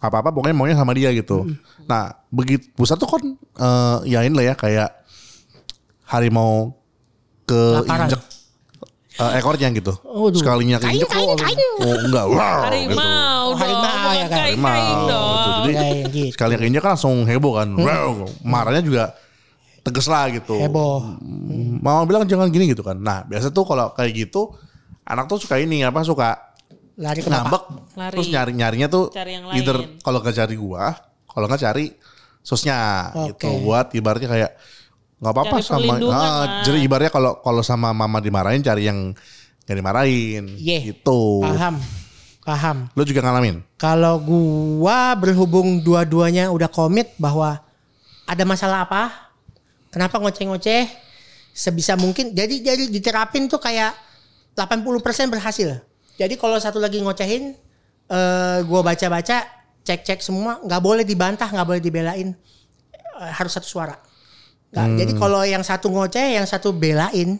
Apa-apa 0.00 0.32
pokoknya 0.32 0.56
maunya 0.56 0.76
sama 0.76 0.96
dia 0.96 1.12
gitu. 1.12 1.44
Nah, 1.84 2.16
begitu 2.28 2.64
Busar 2.72 2.96
tuh 2.96 3.04
kan 3.04 3.22
eh 3.56 4.16
yain 4.16 4.32
lah 4.32 4.44
ya 4.48 4.54
kayak 4.56 4.88
harimau 6.04 6.72
ke 7.44 7.84
Laparan. 7.84 8.08
injek 8.08 8.20
eh, 9.14 9.30
ekornya 9.38 9.68
gitu. 9.70 9.92
Waduh. 10.02 10.40
Sekalinya 10.40 10.76
Kain, 10.80 10.98
kain, 11.04 11.28
oh, 11.28 11.36
kain. 11.36 11.58
oh 11.84 11.96
enggak. 12.02 12.24
Wow, 12.26 12.34
gitu. 12.34 12.64
Harimau 12.64 13.04
Oh, 13.04 13.52
dong. 13.52 13.60
harimau 13.60 14.10
ya 14.10 14.26
kan? 14.26 14.38
Harimau 14.40 14.82
gitu. 14.88 15.50
Jadi 15.54 15.72
Kayak 15.74 16.08
gitu. 16.10 16.32
sekalinya 16.34 16.58
keinjek 16.64 16.82
kan 16.82 16.90
langsung 16.96 17.16
heboh 17.28 17.52
kan. 17.60 17.68
Wow, 17.76 18.10
marahnya 18.42 18.82
juga 18.82 19.12
tegas 19.84 20.08
lah 20.08 20.32
gitu. 20.32 20.56
Heboh. 20.56 21.20
Mama 21.78 22.08
bilang 22.08 22.24
jangan 22.24 22.48
gini 22.48 22.72
gitu 22.72 22.80
kan. 22.80 22.96
Nah, 22.96 23.22
biasa 23.28 23.52
tuh 23.52 23.68
kalau 23.68 23.92
kayak 23.92 24.16
gitu 24.16 24.50
anak 25.04 25.28
tuh 25.28 25.36
suka 25.36 25.60
ini 25.60 25.84
apa 25.84 26.00
suka 26.00 26.40
Lari 26.94 27.20
ke 27.20 27.28
ngambek 27.28 27.64
Lari. 27.98 28.12
terus 28.16 28.28
nyari 28.30 28.52
nyarinya 28.54 28.88
tuh 28.88 29.10
Cari 29.10 29.34
yang 29.34 29.44
lain. 29.50 29.58
either 29.60 29.76
kalau 30.00 30.22
nggak 30.22 30.32
cari 30.32 30.54
gua 30.54 30.94
kalau 31.26 31.44
nggak 31.44 31.60
cari 31.60 31.90
sosnya 32.40 33.10
Oke. 33.12 33.34
gitu 33.36 33.50
buat 33.66 33.90
ibaratnya 33.92 34.30
kayak 34.30 34.50
nggak 35.18 35.32
apa-apa 35.34 35.56
sama 35.58 35.92
ah, 35.92 35.98
lah. 36.00 36.22
jadi 36.62 36.78
ibaratnya 36.80 37.10
kalau 37.10 37.42
kalau 37.42 37.60
sama 37.60 37.90
mama 37.90 38.22
dimarahin 38.22 38.62
cari 38.62 38.86
yang 38.86 39.10
nggak 39.66 39.76
dimarahin 39.76 40.44
Iya. 40.54 40.94
gitu 40.94 41.42
Paham. 41.42 41.82
Paham. 42.46 42.76
lu 42.94 43.02
juga 43.02 43.20
ngalamin 43.20 43.60
Kalau 43.74 44.22
gua 44.22 45.18
berhubung 45.18 45.82
dua-duanya 45.82 46.48
udah 46.48 46.70
komit 46.70 47.10
bahwa 47.18 47.58
ada 48.24 48.44
masalah 48.46 48.86
apa, 48.86 49.23
kenapa 49.94 50.18
ngoceh-ngoceh, 50.18 50.90
sebisa 51.54 51.94
mungkin. 51.94 52.34
Jadi 52.34 52.66
jadi 52.66 52.90
diterapin 52.90 53.46
tuh 53.46 53.62
kayak 53.62 53.94
80% 54.58 54.90
berhasil. 55.30 55.78
Jadi 56.14 56.34
kalau 56.34 56.58
satu 56.58 56.82
lagi 56.82 56.98
ngocehin, 56.98 57.54
eh 58.06 58.58
gua 58.66 58.82
baca-baca, 58.82 59.46
cek-cek 59.82 60.18
semua, 60.18 60.58
nggak 60.60 60.82
boleh 60.82 61.06
dibantah, 61.06 61.46
nggak 61.46 61.66
boleh 61.66 61.78
dibelain, 61.78 62.34
Eh, 63.14 63.30
harus 63.30 63.54
satu 63.54 63.70
suara. 63.70 63.94
Nggak, 64.74 64.86
Jadi 64.98 65.12
kalau 65.14 65.46
yang 65.46 65.62
satu 65.62 65.86
ngoceh, 65.86 66.34
yang 66.34 66.42
satu 66.44 66.74
belain, 66.74 67.38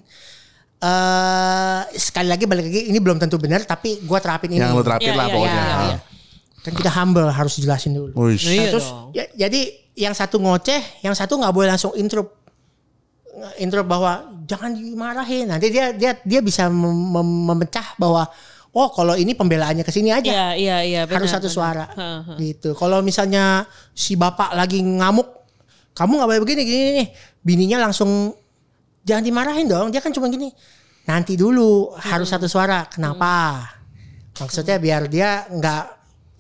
eh 0.78 1.80
sekali 1.96 2.30
lagi 2.30 2.46
balik 2.46 2.70
lagi 2.70 2.80
ini 2.87 2.99
belum 3.02 3.18
tentu 3.18 3.42
benar, 3.42 3.66
tapi 3.66 3.99
gua 4.06 4.23
terapin 4.23 4.54
ini. 4.54 4.62
yang 4.62 4.70
lu 4.70 4.87
terapin 4.87 5.11
Iya, 5.11 5.18
lah 5.18 5.26
iya, 5.26 5.34
pokoknya 5.34 5.58
iya, 5.58 5.78
iya. 5.90 5.99
Kan 6.62 6.73
kita 6.73 6.90
humble 6.94 7.26
harus 7.28 7.58
jelasin 7.58 7.92
dulu. 7.92 8.14
Iya 8.32 8.38
Nah, 8.38 8.70
terus 8.70 8.87
dong. 8.87 9.11
ya, 9.12 9.25
jadi 9.37 9.61
yang 9.94 10.14
satu 10.14 10.38
ngoceh, 10.38 11.02
yang 11.02 11.12
satu 11.12 11.34
nggak 11.37 11.50
boleh 11.50 11.68
langsung 11.68 11.90
intro 11.94 12.30
intro 13.59 13.83
bahwa 13.87 14.31
jangan 14.45 14.75
dimarahin. 14.75 15.50
Nanti 15.50 15.71
dia 15.73 15.91
dia 15.95 16.19
dia 16.21 16.41
bisa 16.41 16.69
mem- 16.69 17.11
mem- 17.14 17.45
memecah 17.53 17.97
bahwa 17.99 18.29
oh 18.75 18.88
kalau 18.91 19.14
ini 19.14 19.33
pembelaannya 19.33 19.87
ke 19.87 19.93
sini 19.95 20.11
aja. 20.11 20.31
Iya 20.31 20.49
iya 20.55 20.76
iya. 20.83 21.00
benar, 21.07 21.23
harus 21.23 21.31
satu 21.31 21.49
benar. 21.49 21.57
suara. 21.57 21.85
Heeh. 21.95 22.53
Gitu. 22.53 22.75
Kalau 22.75 23.00
misalnya 23.00 23.64
si 23.95 24.19
bapak 24.19 24.55
lagi 24.55 24.83
ngamuk, 24.83 25.29
kamu 25.95 26.12
nggak 26.19 26.29
boleh 26.29 26.43
begini 26.43 26.62
gini 26.67 26.88
nih. 27.03 27.09
Bininya 27.45 27.79
langsung 27.88 28.35
jangan 29.07 29.23
dimarahin 29.23 29.67
dong. 29.71 29.88
Dia 29.95 30.03
kan 30.03 30.11
cuma 30.11 30.26
gini. 30.29 30.50
Nanti 31.05 31.37
dulu 31.37 31.93
harus 32.00 32.29
satu 32.33 32.49
suara. 32.49 32.88
Kenapa? 32.88 33.61
Maksudnya 34.35 34.81
biar 34.83 35.07
dia 35.07 35.47
nggak 35.47 35.85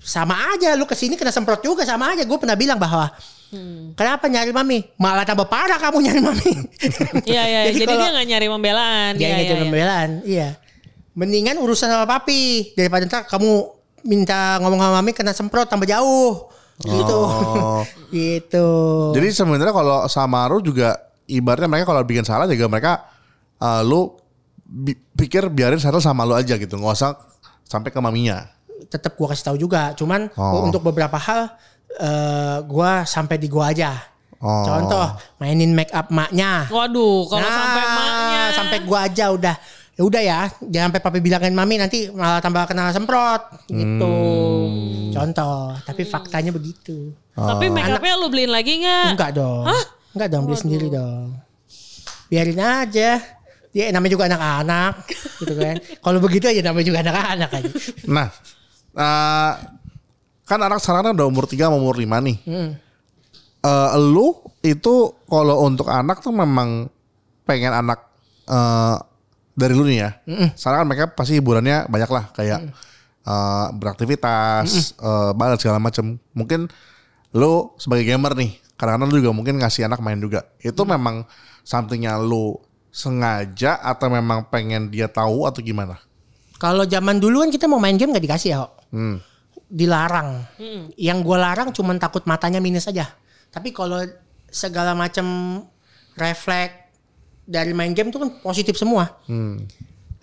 sama 0.04 0.36
aja 0.52 0.76
lu 0.76 0.84
ke 0.84 0.92
sini 0.92 1.16
kena 1.16 1.32
semprot 1.32 1.64
juga 1.64 1.80
sama 1.88 2.12
aja 2.12 2.28
gue 2.28 2.36
pernah 2.36 2.52
bilang 2.52 2.76
bahwa 2.76 3.08
kenapa 3.92 4.24
nyari 4.26 4.50
mami 4.50 4.78
malah 4.94 5.22
tambah 5.22 5.44
parah 5.44 5.76
kamu 5.76 5.98
nyari 6.02 6.20
mami 6.20 6.52
Iya 7.26 7.42
iya. 7.42 7.60
Jadi, 7.68 7.84
kalau- 7.84 7.98
dia 7.98 8.10
nggak 8.10 8.26
nyari 8.28 8.46
pembelaan. 8.48 9.10
dia 9.14 9.22
Iya, 9.22 9.32
ingetin 9.32 9.44
iya, 9.44 9.54
iya. 9.54 9.64
pembelaan 9.64 10.10
iya 10.24 10.48
mendingan 11.12 11.56
urusan 11.56 11.86
sama 11.86 12.06
papi 12.08 12.42
daripada 12.72 13.04
ntar 13.04 13.22
kamu 13.24 13.70
minta 14.02 14.58
ngomong 14.58 14.78
sama 14.78 14.94
mami 14.96 15.10
kena 15.10 15.30
semprot 15.30 15.64
tambah 15.64 15.84
jauh 15.84 16.50
gitu 16.80 17.14
Oh. 17.16 17.82
gitu 18.10 18.68
Jadi 19.12 19.28
sebenarnya 19.30 19.70
kalau 19.70 20.04
sama 20.06 20.42
lu 20.46 20.58
juga 20.60 20.98
ibaratnya 21.24 21.66
mereka 21.66 21.86
kalau 21.86 22.02
bikin 22.02 22.22
salah 22.22 22.44
juga 22.44 22.66
mereka 22.66 23.06
eh, 23.56 23.82
lu 23.82 24.10
bi- 24.60 24.98
pikir 25.14 25.46
biarin 25.48 25.78
settle 25.78 25.98
sama 25.98 26.22
lu 26.22 26.32
aja 26.32 26.54
gitu, 26.54 26.74
nggak 26.74 26.92
usah 26.92 27.14
sampai 27.62 27.88
ke 27.88 27.98
maminya. 27.98 28.50
tetap 28.84 29.14
gua 29.14 29.26
kasih 29.28 29.44
tahu 29.44 29.56
juga 29.56 29.90
cuman 29.92 30.28
Oh. 30.34 30.62
untuk 30.62 30.82
beberapa 30.82 31.14
hal 31.16 31.50
eh 31.96 32.56
gua 32.64 33.02
sampai 33.04 33.36
di 33.36 33.46
gua 33.46 33.70
aja. 33.70 33.92
Oh. 34.44 34.60
contoh 34.60 35.08
mainin 35.38 35.72
make 35.72 35.88
up 35.90 36.12
maknya. 36.12 36.68
Waduh, 36.68 37.24
kalau 37.26 37.40
Nah, 37.40 37.56
sampai 37.56 37.82
maknya. 37.88 38.42
sampai 38.52 38.78
gua 38.84 38.98
aja 39.08 39.24
udah. 39.32 39.56
Ya 39.94 40.02
udah 40.02 40.20
ya 40.20 40.40
jangan 40.60 40.90
sampai 40.90 41.00
papi 41.00 41.18
bilangin 41.22 41.54
mami 41.54 41.78
nanti 41.78 42.10
malah 42.10 42.42
tambah 42.42 42.66
kena 42.66 42.90
semprot. 42.90 43.42
Gitu. 43.66 44.14
Hmm. 44.14 45.14
contoh 45.14 45.78
tapi 45.86 46.02
faktanya 46.02 46.50
begitu. 46.50 47.14
Tapi 47.30 47.70
make 47.70 47.86
upnya 47.88 48.18
lu 48.18 48.26
beliin 48.26 48.50
lagi 48.50 48.82
nggak? 48.82 49.14
enggak 49.14 49.30
dong. 49.32 49.64
Enggak 50.10 50.28
dong 50.28 50.42
beli 50.44 50.58
sendiri 50.58 50.86
dong. 50.90 51.38
Biarin 52.26 52.58
aja. 52.58 53.22
Dia 53.70 53.90
namanya 53.90 54.12
juga 54.12 54.24
anak-anak 54.28 54.94
gitu 55.40 55.54
kan. 55.54 55.76
Kalau 56.04 56.18
begitu 56.18 56.46
aja 56.46 56.62
namanya 56.62 56.86
juga 56.86 56.98
anak-anak 57.02 57.50
aja. 57.54 57.70
Nah, 58.06 58.28
eh, 58.94 59.52
kan 60.44 60.60
anak 60.60 60.80
sekarang 60.80 61.10
kan 61.10 61.12
udah 61.16 61.26
umur 61.28 61.44
3 61.48 61.68
sama 61.68 61.76
umur 61.80 61.96
5 61.96 62.04
nih. 62.04 62.36
Hmm. 62.44 62.70
Eh, 63.64 63.90
lu 64.00 64.36
itu 64.60 65.16
kalau 65.24 65.64
untuk 65.64 65.88
anak 65.88 66.20
tuh 66.20 66.32
memang 66.32 66.88
pengen 67.48 67.72
anak 67.72 68.00
eh, 68.48 68.96
dari 69.56 69.72
lu 69.72 69.84
nih 69.88 69.98
ya. 70.04 70.10
Sekarang 70.52 70.84
kan 70.84 70.88
mereka 70.88 71.04
pasti 71.12 71.40
hiburannya 71.40 71.88
banyak 71.88 72.10
lah 72.12 72.24
kayak 72.36 72.60
eh, 73.24 73.66
beraktivitas, 73.76 74.94
eh, 75.00 75.30
banget 75.32 75.64
segala 75.64 75.80
macam. 75.80 76.20
Mungkin 76.36 76.68
lu 77.34 77.72
sebagai 77.80 78.04
gamer 78.04 78.36
nih, 78.36 78.56
kadang-kadang 78.76 79.10
lu 79.10 79.18
juga 79.24 79.32
mungkin 79.32 79.58
ngasih 79.58 79.88
anak 79.88 80.04
main 80.04 80.20
juga. 80.20 80.44
Itu 80.60 80.84
memang 80.84 81.24
somethingnya 81.64 82.20
lu 82.20 82.60
sengaja 82.94 83.80
atau 83.82 84.06
memang 84.06 84.46
pengen 84.52 84.86
dia 84.86 85.10
tahu 85.10 85.50
atau 85.50 85.58
gimana? 85.58 85.98
kalau 86.64 86.88
zaman 86.88 87.20
dulu 87.20 87.44
kan 87.44 87.50
kita 87.52 87.66
mau 87.68 87.76
main 87.76 87.98
game 88.00 88.08
nggak 88.14 88.24
dikasih 88.24 88.50
ya 88.56 88.58
Ho. 88.64 88.68
Hmm. 88.94 89.20
Dilarang 89.74 90.46
yang 90.94 91.18
gue 91.20 91.34
larang 91.34 91.68
cuman 91.68 91.98
takut 91.98 92.22
matanya 92.24 92.62
minus 92.62 92.86
aja 92.86 93.10
tapi 93.50 93.74
kalau 93.74 93.98
segala 94.46 94.94
macam 94.94 95.26
refleks 96.14 96.94
dari 97.42 97.74
main 97.74 97.90
game 97.90 98.08
tuh 98.08 98.22
kan 98.22 98.30
positif 98.40 98.74
semua 98.74 99.18
Hmm. 99.26 99.66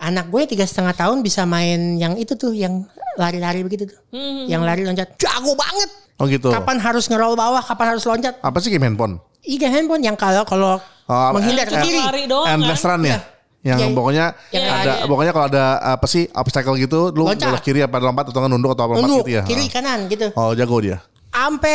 anak 0.00 0.26
gue 0.26 0.48
tiga 0.48 0.64
setengah 0.64 0.96
tahun 0.96 1.20
bisa 1.20 1.44
main 1.44 1.94
yang 1.94 2.16
itu 2.16 2.32
tuh 2.32 2.50
yang 2.50 2.82
lari-lari 3.14 3.60
begitu 3.60 3.86
tuh. 3.86 4.00
Hmm. 4.10 4.48
Yang 4.48 4.62
lari 4.64 4.82
loncat 4.82 5.08
jago 5.14 5.52
banget. 5.52 5.90
Oh 6.16 6.26
gitu. 6.26 6.48
Kapan 6.48 6.80
harus 6.80 7.06
ngerol 7.06 7.36
bawah, 7.36 7.60
kapan 7.60 7.94
harus 7.94 8.02
loncat. 8.02 8.34
Apa 8.40 8.58
sih 8.58 8.72
game 8.72 8.82
handphone? 8.82 9.20
Iya 9.42 9.68
handphone 9.68 10.02
yang 10.02 10.16
kalau 10.16 10.42
kalau 10.42 10.80
Oh, 11.06 11.30
menghindar 11.34 11.66
ke 11.66 11.76
Cuma 11.76 11.84
kiri. 11.84 12.00
lari 12.00 12.24
doang 12.24 12.46
kan. 12.46 12.56
Endless 12.56 12.82
run 12.82 13.02
ya? 13.04 13.18
Yang 13.62 13.78
Iya. 13.80 13.94
pokoknya 13.94 14.26
Yang 14.50 14.64
ada 14.66 14.92
lari. 14.92 15.06
pokoknya 15.06 15.32
kalau 15.32 15.46
ada 15.46 15.64
apa 15.94 16.06
sih 16.06 16.26
obstacle 16.28 16.74
gitu 16.76 17.00
lu 17.08 17.22
belok 17.24 17.62
kiri 17.62 17.80
apa 17.80 17.96
lompat 17.96 18.28
atau 18.28 18.42
nunduk 18.44 18.74
atau 18.74 18.84
apa 18.84 18.94
lompat 18.96 19.22
gitu 19.22 19.30
ya. 19.32 19.42
kiri 19.46 19.64
Oh. 19.64 19.70
kanan 19.70 19.98
gitu. 20.06 20.26
Oh, 20.34 20.50
jago 20.52 20.76
dia. 20.78 20.98
Ampe 21.32 21.72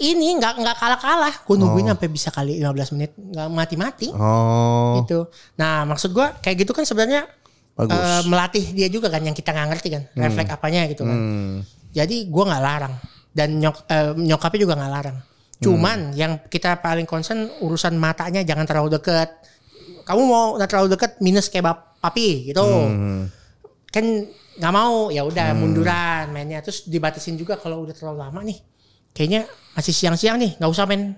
ini 0.00 0.34
nggak 0.34 0.58
nggak 0.58 0.76
kalah-kalah. 0.76 1.34
Gue 1.42 1.54
Oh. 1.54 1.60
nungguin 1.60 1.86
sampai 1.88 2.08
bisa 2.08 2.28
kali 2.30 2.56
15 2.56 2.90
menit 2.90 3.12
nggak 3.14 3.48
mati-mati. 3.48 4.08
Oh. 4.10 4.98
gitu. 4.98 5.28
Nah, 5.54 5.84
maksud 5.84 6.10
gua 6.10 6.34
kayak 6.36 6.56
gitu 6.58 6.72
kan 6.72 6.82
sebenarnya 6.82 7.28
Bagus. 7.72 7.94
eh, 7.94 8.22
melatih 8.24 8.64
dia 8.72 8.88
juga 8.88 9.06
kan 9.06 9.20
yang 9.20 9.30
kita 9.30 9.52
nggak 9.52 9.68
ngerti 9.70 9.88
kan, 9.90 10.02
refleks 10.10 10.50
apanya 10.50 10.88
gitu 10.88 11.04
kan. 11.04 11.14
Hmm. 11.14 11.54
Jadi 11.92 12.26
gua 12.26 12.44
nggak 12.48 12.62
larang 12.64 12.94
dan 13.30 13.48
nyok, 13.54 13.76
eh, 13.86 14.10
nyokapnya 14.16 14.60
juga 14.62 14.74
nggak 14.74 14.90
larang. 14.90 15.18
Cuman 15.56 15.98
Hmm. 16.10 16.16
yang 16.16 16.32
kita 16.42 16.80
paling 16.80 17.04
concern 17.04 17.46
urusan 17.58 17.94
matanya 17.94 18.40
jangan 18.40 18.64
terlalu 18.64 18.96
deket. 18.96 19.28
Kamu 20.06 20.22
mau 20.22 20.54
udah 20.54 20.68
terlalu 20.70 20.94
deket 20.94 21.18
minus 21.18 21.50
kayak 21.50 21.66
bap- 21.66 21.98
papi 21.98 22.54
gitu. 22.54 22.62
Hmm. 22.62 23.26
Kan 23.90 24.30
nggak 24.56 24.72
mau 24.72 25.10
ya 25.12 25.26
udah 25.26 25.52
munduran 25.52 26.32
mainnya 26.32 26.64
terus 26.64 26.86
dibatasin 26.88 27.36
juga 27.36 27.58
kalau 27.58 27.82
udah 27.82 27.92
terlalu 27.92 28.18
lama 28.22 28.40
nih. 28.46 28.58
Kayaknya 29.10 29.50
masih 29.74 29.92
siang-siang 29.92 30.36
nih, 30.38 30.56
nggak 30.60 30.70
usah 30.70 30.84
main 30.86 31.16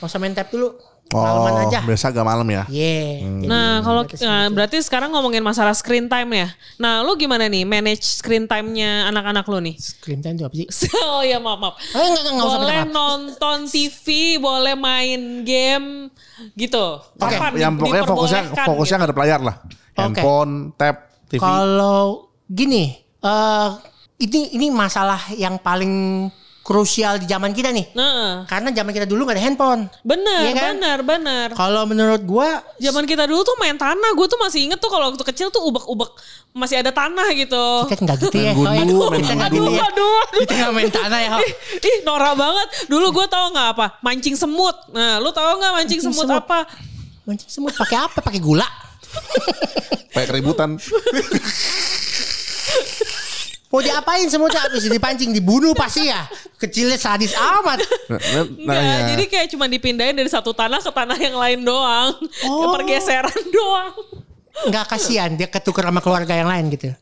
nggak 0.00 0.08
usah 0.10 0.20
main 0.20 0.34
tap 0.34 0.50
dulu. 0.50 0.74
Malaman 1.12 1.52
Oh, 1.52 1.62
aja. 1.68 1.78
biasa 1.84 2.10
agak 2.10 2.26
malam 2.26 2.48
ya. 2.48 2.64
Yeah. 2.66 3.22
jadi 3.22 3.46
Nah, 3.46 3.84
kalau 3.84 4.02
nah, 4.24 4.48
berarti 4.50 4.82
sekarang 4.82 5.12
ngomongin 5.12 5.44
masalah 5.44 5.76
screen 5.76 6.08
time 6.08 6.30
ya. 6.32 6.48
Nah, 6.80 7.04
lu 7.04 7.14
gimana 7.14 7.46
nih 7.46 7.62
manage 7.62 8.02
screen 8.02 8.48
time-nya 8.48 9.06
anak-anak 9.12 9.44
lu 9.46 9.62
nih? 9.62 9.76
Screen 9.78 10.24
time 10.24 10.40
itu 10.40 10.44
apa 10.48 10.54
sih? 10.56 10.66
oh 11.06 11.22
ya 11.22 11.38
maaf 11.38 11.60
maaf. 11.60 11.74
Oh, 11.92 12.02
enggak, 12.02 12.22
enggak, 12.24 12.32
enggak 12.34 12.46
usah 12.48 12.58
boleh 12.58 12.74
minta 12.74 12.86
maaf. 12.88 12.96
nonton 12.96 13.58
TV, 13.68 14.06
boleh 14.40 14.74
main 14.74 15.20
game 15.46 15.88
gitu. 16.56 16.86
Kapan 17.20 17.50
Yang 17.62 17.72
pokoknya 17.78 18.04
fokusnya 18.08 18.42
fokusnya 18.64 18.96
gitu? 18.96 19.00
nggak 19.04 19.12
ada 19.12 19.22
layar 19.22 19.40
lah. 19.44 19.56
Handphone, 19.94 20.52
tab, 20.74 20.96
TV. 21.30 21.38
Kalau 21.38 22.32
gini, 22.50 22.90
eh 23.22 23.68
ini 24.18 24.56
ini 24.56 24.66
masalah 24.72 25.20
yang 25.36 25.60
paling 25.62 26.26
krusial 26.64 27.20
di 27.20 27.28
zaman 27.28 27.52
kita 27.52 27.68
nih. 27.68 27.92
Nah, 27.92 28.48
Karena 28.48 28.72
zaman 28.72 28.88
kita 28.88 29.04
dulu 29.04 29.28
nggak 29.28 29.36
ada 29.36 29.44
handphone. 29.44 29.82
benar, 30.00 30.40
Iya 30.40 30.52
kan? 30.56 30.72
benar, 30.72 30.98
benar. 31.04 31.46
Kalau 31.52 31.84
menurut 31.84 32.24
gua 32.24 32.64
Zaman 32.80 33.04
kita 33.04 33.28
dulu 33.28 33.44
tuh 33.44 33.52
main 33.54 33.76
tanah, 33.76 34.10
gue 34.10 34.24
tuh 34.24 34.40
masih 34.40 34.64
inget 34.64 34.80
tuh 34.80 34.88
kalau 34.88 35.12
waktu 35.12 35.20
kecil 35.22 35.52
tuh 35.52 35.60
ubek-ubek 35.62 36.08
masih 36.50 36.80
ada 36.80 36.88
tanah 36.88 37.28
gitu. 37.36 37.84
kita 37.84 38.00
nggak 38.00 38.18
gitu 38.18 38.36
ya. 38.40 38.52
Gundu, 38.56 38.72
ya. 38.96 39.08
main 39.12 39.20
kita 39.20 39.34
nggak 39.36 39.50
Aduh, 39.52 39.60
gitu 39.60 39.70
ya. 39.70 39.84
aduh, 39.84 40.16
aduh. 40.24 40.40
Kita 40.40 40.52
nggak 40.56 40.72
main 40.72 40.90
tanah 40.90 41.18
ya. 41.20 41.30
Ho. 41.30 41.38
Ih, 41.84 41.96
norak 42.02 42.34
banget. 42.34 42.68
Dulu 42.88 43.06
gue 43.12 43.26
tau 43.28 43.46
nggak 43.52 43.68
apa? 43.76 43.86
Mancing 44.00 44.34
semut. 44.34 44.76
Nah, 44.88 45.20
lu 45.20 45.28
tau 45.30 45.60
nggak 45.60 45.72
mancing, 45.74 46.00
Mancing 46.00 46.16
semut, 46.16 46.24
semut. 46.26 46.40
apa? 46.40 46.58
Mancing 47.28 47.50
semut 47.52 47.72
pakai 47.76 47.96
apa? 48.00 48.18
Pakai 48.24 48.40
gula. 48.40 48.64
Kayak 50.10 50.32
keributan. 50.32 50.70
Mau 53.74 53.82
diapain 53.82 54.30
semutnya? 54.30 54.62
Habis 54.70 54.86
dipancing, 54.86 55.34
dibunuh 55.34 55.74
pasti 55.74 56.06
ya. 56.06 56.30
Kecilnya 56.62 56.94
sadis 56.94 57.34
amat. 57.34 57.82
Nah, 58.06 58.20
nah, 58.22 58.44
Enggak, 58.46 58.78
ya. 58.78 58.96
jadi 59.10 59.24
kayak 59.26 59.46
cuma 59.50 59.66
dipindahin 59.66 60.14
dari 60.14 60.30
satu 60.30 60.54
tanah 60.54 60.78
ke 60.78 60.94
tanah 60.94 61.18
yang 61.18 61.34
lain 61.34 61.66
doang. 61.66 62.14
Oh. 62.46 62.70
Pergeseran 62.70 63.34
doang. 63.58 64.22
Nggak 64.70 64.86
kasihan 64.86 65.34
dia 65.34 65.50
ketukar 65.50 65.90
sama 65.90 65.98
keluarga 65.98 66.38
yang 66.38 66.46
lain 66.46 66.70
gitu. 66.70 66.94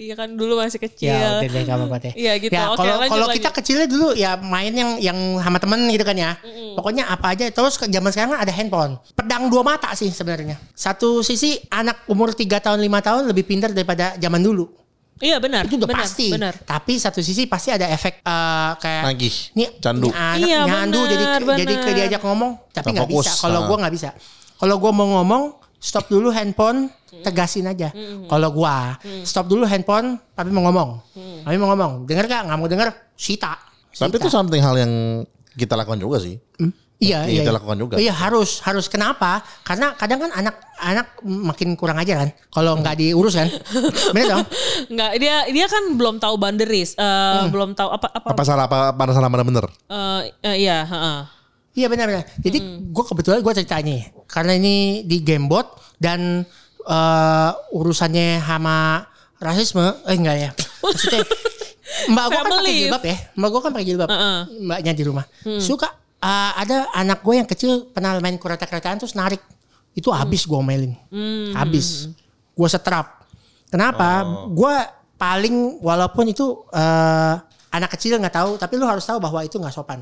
Iya 0.00 0.16
kan 0.16 0.32
dulu 0.32 0.56
masih 0.56 0.80
kecil. 0.80 1.12
Ya 1.12 1.44
udah 1.44 1.48
deh 1.52 1.62
gak 1.68 1.76
apa-apa 1.76 1.96
deh. 2.08 2.12
Iya, 2.16 2.32
gitu. 2.40 2.52
Ya, 2.56 2.72
Oke, 2.72 2.80
kalau 2.80 2.94
lanjut 2.96 3.12
kalau 3.12 3.26
kita 3.28 3.50
kecilnya 3.52 3.86
dulu 3.88 4.08
ya 4.16 4.40
main 4.40 4.72
yang 4.72 4.96
yang 4.96 5.18
sama 5.44 5.60
temen 5.60 5.84
gitu 5.92 6.04
kan 6.08 6.16
ya. 6.16 6.40
Pokoknya 6.72 7.04
apa 7.12 7.36
aja. 7.36 7.44
Terus 7.52 7.76
ke 7.76 7.84
zaman 7.92 8.08
sekarang 8.08 8.40
ada 8.40 8.48
handphone. 8.48 8.96
Pedang 9.12 9.52
dua 9.52 9.60
mata 9.60 9.92
sih 9.92 10.08
sebenarnya. 10.08 10.56
Satu 10.72 11.20
sisi 11.20 11.60
anak 11.68 12.08
umur 12.08 12.32
3 12.32 12.48
tahun 12.48 12.80
5 12.80 12.88
tahun 13.12 13.22
lebih 13.28 13.44
pintar 13.44 13.76
daripada 13.76 14.16
zaman 14.16 14.40
dulu. 14.40 14.83
Iya 15.16 15.38
benar. 15.38 15.62
Itu 15.64 15.76
udah 15.76 15.86
benar, 15.86 16.02
pasti. 16.02 16.26
Benar. 16.28 16.54
Tapi 16.58 16.92
satu 16.96 17.18
sisi 17.18 17.46
pasti 17.46 17.70
ada 17.70 17.86
efek 17.86 18.18
eh, 18.20 18.70
kayak 18.76 19.02
Nagih, 19.06 19.34
nih 19.52 19.68
candu. 19.78 20.08
nih 20.08 20.12
anak 20.12 20.38
Iya, 20.42 20.60
nyandu 20.64 20.98
benar, 20.98 21.10
jadi 21.10 21.24
benar. 21.40 21.58
jadi 21.60 21.74
ke 21.76 21.90
diajak 21.92 22.22
ngomong 22.22 22.52
tapi 22.68 22.86
nggak 22.90 23.06
fokus. 23.06 23.24
bisa. 23.24 23.32
Kalau 23.38 23.58
Ah. 23.58 23.66
gua 23.66 23.76
nggak 23.78 23.94
bisa. 23.94 24.10
Kalau 24.54 24.74
gua 24.76 24.90
mau 24.90 25.06
ngomong 25.12 25.42
stop 25.76 26.08
dulu 26.08 26.28
handphone 26.28 26.90
tegasin 27.20 27.64
aja. 27.64 27.94
Kalau 28.26 28.48
gua 28.50 28.98
stop 29.22 29.46
dulu 29.46 29.62
handphone 29.64 30.18
tapi 30.30 30.50
mau 30.50 30.66
ngomong. 30.66 30.90
Tapi 31.42 31.56
mau 31.56 31.70
ngomong. 31.70 31.92
Dengar 32.04 32.26
gak? 32.26 32.42
Nggak 32.44 32.58
mau 32.58 32.66
denger? 32.66 32.88
Sita. 33.14 33.54
Tapi 33.90 34.10
itu 34.12 34.26
Sita. 34.26 34.34
something 34.34 34.58
hal 34.58 34.74
yang 34.74 34.92
kita 35.54 35.72
lakukan 35.72 35.96
juga 35.96 36.18
sih. 36.18 36.34
Iya, 37.04 37.18
Iya, 37.20 37.28
iya. 37.28 37.38
kita 37.38 37.44
iya. 37.46 37.56
lakukan 37.56 37.76
juga. 37.76 37.94
Iya 37.96 38.12
harus, 38.12 38.50
harus. 38.60 38.86
Kenapa? 38.86 39.30
Karena 39.60 39.92
kadang 39.92 40.18
kan 40.18 40.30
anak-anak 40.32 41.06
makin 41.22 41.68
kurang 41.74 41.96
aja 41.96 42.18
kan. 42.18 42.28
Kalau 42.48 42.76
nggak 42.76 42.96
diurus 42.96 43.34
kan. 43.34 43.48
Bener 44.10 44.26
dong? 44.30 44.44
Enggak, 44.90 45.10
dia 45.16 45.36
dia 45.46 45.66
kan 45.66 45.84
belum 45.92 46.16
tahu 46.16 46.34
boundaries, 46.34 46.94
eh, 46.94 47.04
Hmm. 47.04 47.48
belum 47.48 47.72
tahu 47.72 47.88
apa 47.90 48.08
apa, 48.10 48.28
Apa 48.30 48.42
salah 48.42 48.64
apa 48.64 48.90
mana 48.90 49.12
salah 49.12 49.28
mana 49.28 49.42
bener? 49.42 49.68
eh, 49.68 50.20
eh, 50.42 50.56
iya, 50.58 50.82
heeh. 50.82 51.18
Iya 51.74 51.86
benar-benar. 51.86 52.24
Jadi 52.38 52.58
gue 52.86 53.04
kebetulan 53.04 53.38
gue 53.40 53.52
ceritanya 53.52 53.98
karena 54.24 54.54
ini 54.54 54.74
di 55.02 55.20
Gamebot 55.20 55.66
dan 55.96 56.46
eh, 56.80 57.50
urusannya 57.70 58.38
sama 58.38 59.02
rasisme, 59.36 59.82
eh 60.04 60.14
enggak 60.14 60.36
ya. 60.38 60.50
Maksudnya 60.80 61.22
mbak 62.04 62.24
gue 62.26 62.34
kan 62.34 62.44
pakai 62.44 62.58
Family. 62.58 62.74
jilbab 62.80 63.02
ya, 63.02 63.16
mbak 63.32 63.48
gue 63.48 63.60
kan 63.60 63.70
pakai 63.72 63.86
jilbab, 63.86 64.08
Heeh. 64.08 64.38
mbaknya 64.60 64.92
di 64.92 65.02
rumah. 65.02 65.24
Suka 65.58 65.93
eh, 66.24 66.52
ada 66.64 66.88
anak 66.96 67.20
gue 67.20 67.34
yang 67.36 67.44
kecil 67.44 67.92
pernah 67.92 68.16
main 68.16 68.40
kereta-keretaan 68.40 68.96
terus 68.96 69.12
narik, 69.12 69.44
itu 69.92 70.08
habis 70.08 70.48
gue 70.48 70.56
omelin, 70.56 70.96
habis, 71.52 72.08
gue 72.56 72.68
setrap. 72.68 73.28
Kenapa? 73.68 74.24
Gue 74.48 74.72
paling 75.14 75.84
walaupun 75.84 76.32
itu 76.32 76.64
eh, 76.72 77.34
anak 77.74 77.90
kecil 77.92 78.16
nggak 78.16 78.34
tahu, 78.34 78.50
tapi 78.56 78.78
lu 78.78 78.86
harus 78.86 79.04
tahu 79.04 79.18
bahwa 79.20 79.44
itu 79.44 79.60
nggak 79.60 79.74
sopan. 79.74 80.00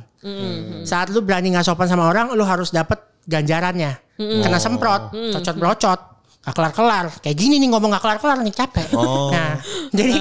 Saat 0.86 1.10
lu 1.10 1.24
berani 1.24 1.50
nggak 1.50 1.66
sopan 1.66 1.88
sama 1.90 2.06
orang, 2.06 2.30
lu 2.36 2.44
harus 2.46 2.70
dapat 2.70 3.00
ganjarannya. 3.26 3.98
Kena 4.18 4.58
semprot, 4.60 5.10
cocot 5.10 5.56
brocot, 5.58 6.00
gak 6.42 6.54
kelar 6.54 6.72
kelar. 6.74 7.06
Kayak 7.22 7.36
gini 7.38 7.58
nih 7.58 7.68
ngomong 7.70 7.90
gak 7.96 8.02
kelar 8.02 8.18
kelar 8.18 8.38
nih 8.42 8.54
capek. 8.54 8.86
Nah, 9.32 9.56
jadi 9.90 10.14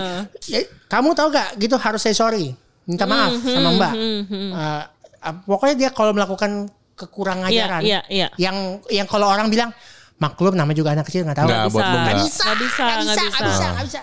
ya, 0.48 0.60
kamu 0.88 1.12
tahu 1.14 1.28
gak 1.34 1.60
gitu 1.60 1.76
harus 1.76 2.02
say 2.02 2.16
sorry, 2.16 2.56
minta 2.88 3.04
maaf 3.06 3.36
sama 3.42 3.70
mbak. 3.76 3.94
Eh, 3.94 4.24
eh, 4.32 4.84
pokoknya 5.22 5.76
dia 5.78 5.90
kalau 5.90 6.12
melakukan 6.12 6.66
kekurangan 6.94 7.50
Iya, 7.50 7.62
ajaran, 7.66 7.82
iya, 7.82 8.00
iya. 8.10 8.28
yang 8.38 8.82
yang 8.90 9.06
kalau 9.06 9.26
orang 9.26 9.48
bilang 9.48 9.70
maklum 10.18 10.54
namanya 10.54 10.78
juga 10.78 10.94
anak 10.94 11.10
kecil 11.10 11.26
nggak 11.26 11.34
tahu. 11.36 11.50
Nggak, 11.50 11.66
bisa, 11.66 11.82
Nggak 11.82 12.18
bisa, 12.22 12.42
nggak 12.46 12.58
bisa, 12.62 12.82
nggak 12.86 13.00
bisa. 13.02 13.22
bisa, 13.42 13.66
nggak 13.68 13.86
bisa. 13.90 14.02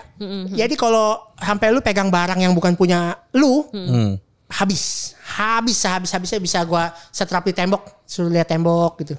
Jadi 0.51 0.73
kalau 0.75 1.07
sampai 1.35 1.67
lu 1.71 1.79
pegang 1.79 2.11
barang 2.11 2.39
yang 2.39 2.51
bukan 2.51 2.75
punya 2.75 3.15
lu, 3.31 3.63
Hmm. 3.71 4.19
habis, 4.49 5.15
habis, 5.23 5.79
habis, 5.79 6.11
habisnya 6.11 6.39
bisa 6.41 6.59
gua 6.65 6.91
setrap 7.07 7.45
di 7.45 7.53
tembok, 7.53 8.03
suruh 8.03 8.27
lihat 8.27 8.47
tembok 8.47 8.99
gitu. 8.99 9.15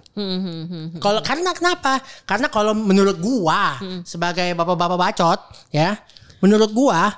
Kalau 0.98 1.20
karena 1.22 1.54
kenapa? 1.54 2.04
Karena 2.24 2.52
kalau 2.52 2.76
menurut 2.76 3.16
gua 3.16 3.80
sebagai 4.02 4.52
bapak-bapak 4.52 4.98
bacot, 5.00 5.40
ya, 5.70 5.96
menurut 6.38 6.68
gua 6.70 7.16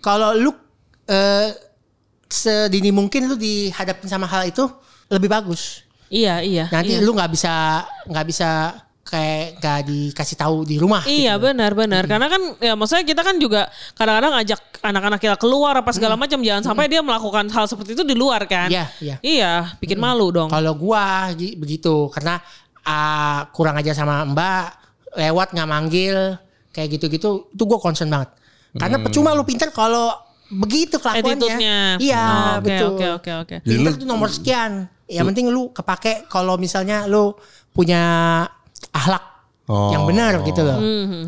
kalau 0.00 0.34
lu 0.34 0.50
eh, 1.06 1.54
sedini 2.30 2.94
mungkin 2.94 3.26
lu 3.26 3.34
dihadapin 3.34 4.06
sama 4.06 4.30
hal 4.30 4.46
itu 4.46 4.64
lebih 5.10 5.26
bagus. 5.26 5.82
Iya, 6.10 6.42
iya. 6.42 6.66
Nanti 6.70 6.98
iya. 6.98 7.02
lu 7.02 7.14
nggak 7.14 7.30
bisa 7.30 7.84
nggak 8.06 8.26
bisa 8.26 8.50
kayak 9.10 9.58
gak 9.58 9.80
dikasih 9.90 10.36
tahu 10.38 10.62
di 10.62 10.78
rumah. 10.78 11.02
Iya 11.02 11.34
gitu. 11.34 11.50
benar 11.50 11.74
benar 11.74 12.06
karena 12.06 12.30
kan 12.30 12.42
ya 12.62 12.78
maksudnya 12.78 13.02
kita 13.02 13.26
kan 13.26 13.36
juga 13.42 13.66
kadang-kadang 13.98 14.38
ajak 14.38 14.60
anak-anak 14.86 15.18
kita 15.18 15.34
keluar 15.34 15.74
apa 15.74 15.90
segala 15.90 16.14
macam 16.14 16.38
jangan 16.38 16.62
sampai 16.62 16.86
dia 16.86 17.02
melakukan 17.02 17.50
hal 17.50 17.66
seperti 17.66 17.98
itu 17.98 18.06
di 18.06 18.14
luar 18.14 18.46
kan. 18.46 18.70
Iya, 18.70 18.86
iya. 19.02 19.16
Iya, 19.18 19.52
bikin 19.82 19.98
malu 19.98 20.30
dong. 20.30 20.46
Kalau 20.46 20.78
gua 20.78 21.26
gi- 21.34 21.58
begitu 21.58 22.06
karena 22.14 22.38
ah, 22.86 23.50
kurang 23.50 23.74
aja 23.82 23.90
sama 23.90 24.22
Mbak 24.30 24.64
lewat 25.18 25.58
nggak 25.58 25.68
manggil 25.68 26.38
kayak 26.70 26.88
gitu-gitu 26.94 27.50
itu 27.50 27.62
gua 27.66 27.82
concern 27.82 28.14
banget. 28.14 28.30
Karena 28.78 29.02
percuma 29.02 29.34
lu 29.34 29.42
pinter 29.42 29.74
kalau 29.74 30.14
begitu 30.52 30.96
kelakuannya. 30.96 31.96
Iya, 31.96 32.20
Oh, 32.20 32.50
Oke 32.58 32.66
betul. 32.66 32.88
oke 32.90 33.06
oke 33.14 33.30
oke. 33.40 33.56
Jadi 33.60 33.76
Pinter 33.76 33.92
lu- 33.92 33.98
tuh 33.98 34.08
nomor 34.08 34.28
sekian. 34.28 34.90
Yang 35.06 35.26
penting 35.28 35.46
lu 35.48 35.70
kepake 35.70 36.26
kalau 36.26 36.54
misalnya 36.54 37.06
lu 37.06 37.34
punya 37.70 38.02
akhlak 38.90 39.22
Oh. 39.64 39.90
yang 39.90 40.02
benar 40.04 40.42
gitu 40.42 40.60
loh. 40.60 40.78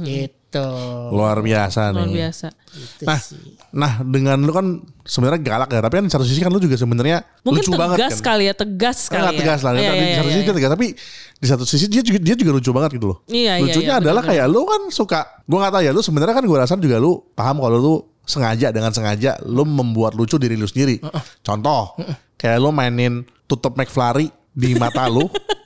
Gitu. 0.02 0.66
Luar 1.08 1.38
biasa 1.38 1.90
Luar 1.90 2.04
nih. 2.04 2.14
biasa. 2.18 2.48
Gitu 2.68 3.02
Nah, 3.02 3.16
sih. 3.16 3.38
nah 3.70 3.92
dengan 4.00 4.36
lu 4.36 4.50
kan 4.50 4.66
sebenarnya 5.00 5.40
galak 5.40 5.70
ya, 5.70 5.80
tapi 5.80 5.94
kan 5.96 6.04
di 6.04 6.12
satu 6.12 6.22
sisi 6.22 6.38
kan 6.38 6.48
lu 6.48 6.58
juga 6.58 6.74
sebenarnya 6.74 7.22
lucu 7.42 7.68
tegas 7.68 7.78
banget 7.78 7.98
kan. 7.98 8.18
kali 8.22 8.44
ya, 8.44 8.54
tegas 8.54 8.98
Kan 9.06 9.12
kali 9.12 9.22
nggak 9.22 9.32
ya. 9.32 9.40
tegas 9.40 9.60
lah. 9.60 9.70
Iya, 9.72 9.78
di 9.78 9.82
iya, 9.82 9.92
satu 9.92 10.02
iya, 10.02 10.22
sisi 10.28 10.36
iya. 10.36 10.44
dia 10.44 10.54
tegas, 10.54 10.70
tapi 10.70 10.86
di 11.32 11.46
satu 11.46 11.64
sisi 11.64 11.84
dia 11.86 12.02
juga 12.02 12.18
dia 12.20 12.34
juga 12.34 12.50
lucu 12.52 12.70
banget 12.70 12.90
gitu 12.92 13.06
loh. 13.08 13.18
Iya, 13.24 13.52
iya, 13.56 13.62
Lucunya 13.62 13.86
iya, 13.88 13.94
adalah 13.98 14.20
benar-benar. 14.20 14.44
kayak 14.44 14.46
lu 14.48 14.60
kan 14.64 14.82
suka, 14.90 15.20
gua 15.42 15.58
nggak 15.58 15.72
tahu 15.72 15.82
ya, 15.82 15.90
lu 15.90 16.00
sebenarnya 16.00 16.34
kan 16.34 16.44
gua 16.44 16.58
rasa 16.60 16.74
juga 16.76 16.96
lu 16.98 17.12
paham 17.32 17.56
kalau 17.58 17.78
lu 17.78 17.94
sengaja 18.22 18.70
dengan 18.70 18.94
sengaja 18.94 19.38
lu 19.46 19.66
membuat 19.66 20.14
lucu 20.14 20.38
diri 20.38 20.54
lu 20.54 20.66
sendiri. 20.68 21.02
Contoh, 21.42 21.96
kayak 22.38 22.58
lu 22.62 22.70
mainin 22.70 23.26
tutup 23.46 23.74
McFlurry 23.74 24.30
di 24.52 24.76
mata 24.76 25.08
lu, 25.08 25.26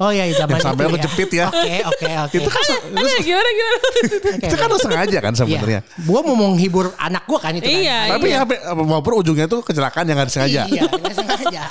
Oh 0.00 0.08
iya, 0.08 0.24
iya 0.24 0.48
zaman 0.48 0.56
Yang 0.56 0.64
sampai 0.64 0.84
itu 0.88 0.92
lu 0.96 0.98
jepit 1.04 1.30
ya. 1.36 1.46
Oke, 1.52 1.76
oke, 1.84 2.08
oke. 2.24 2.36
itu 2.40 2.48
kan 2.48 2.62
Ada 2.72 3.20
gimana 3.20 3.48
gimana? 3.52 3.78
Itu 4.48 4.56
kan 4.56 4.66
lu 4.72 4.78
sengaja 4.80 5.18
kan 5.20 5.32
sebenarnya. 5.36 5.80
Iya. 5.84 6.04
Gua 6.08 6.20
mau 6.24 6.36
menghibur 6.40 6.88
anak 6.96 7.28
gua 7.28 7.36
kan 7.36 7.52
itu 7.52 7.68
kan. 7.68 7.84
Iya, 7.84 7.98
Tapi 8.16 8.26
ya 8.32 8.40
walaupun 8.72 9.20
ujungnya 9.20 9.44
itu 9.44 9.60
kecelakaan 9.60 10.08
yang 10.08 10.16
nggak 10.16 10.32
disengaja. 10.32 10.62
Iya, 10.72 10.82
sengaja. 11.12 11.64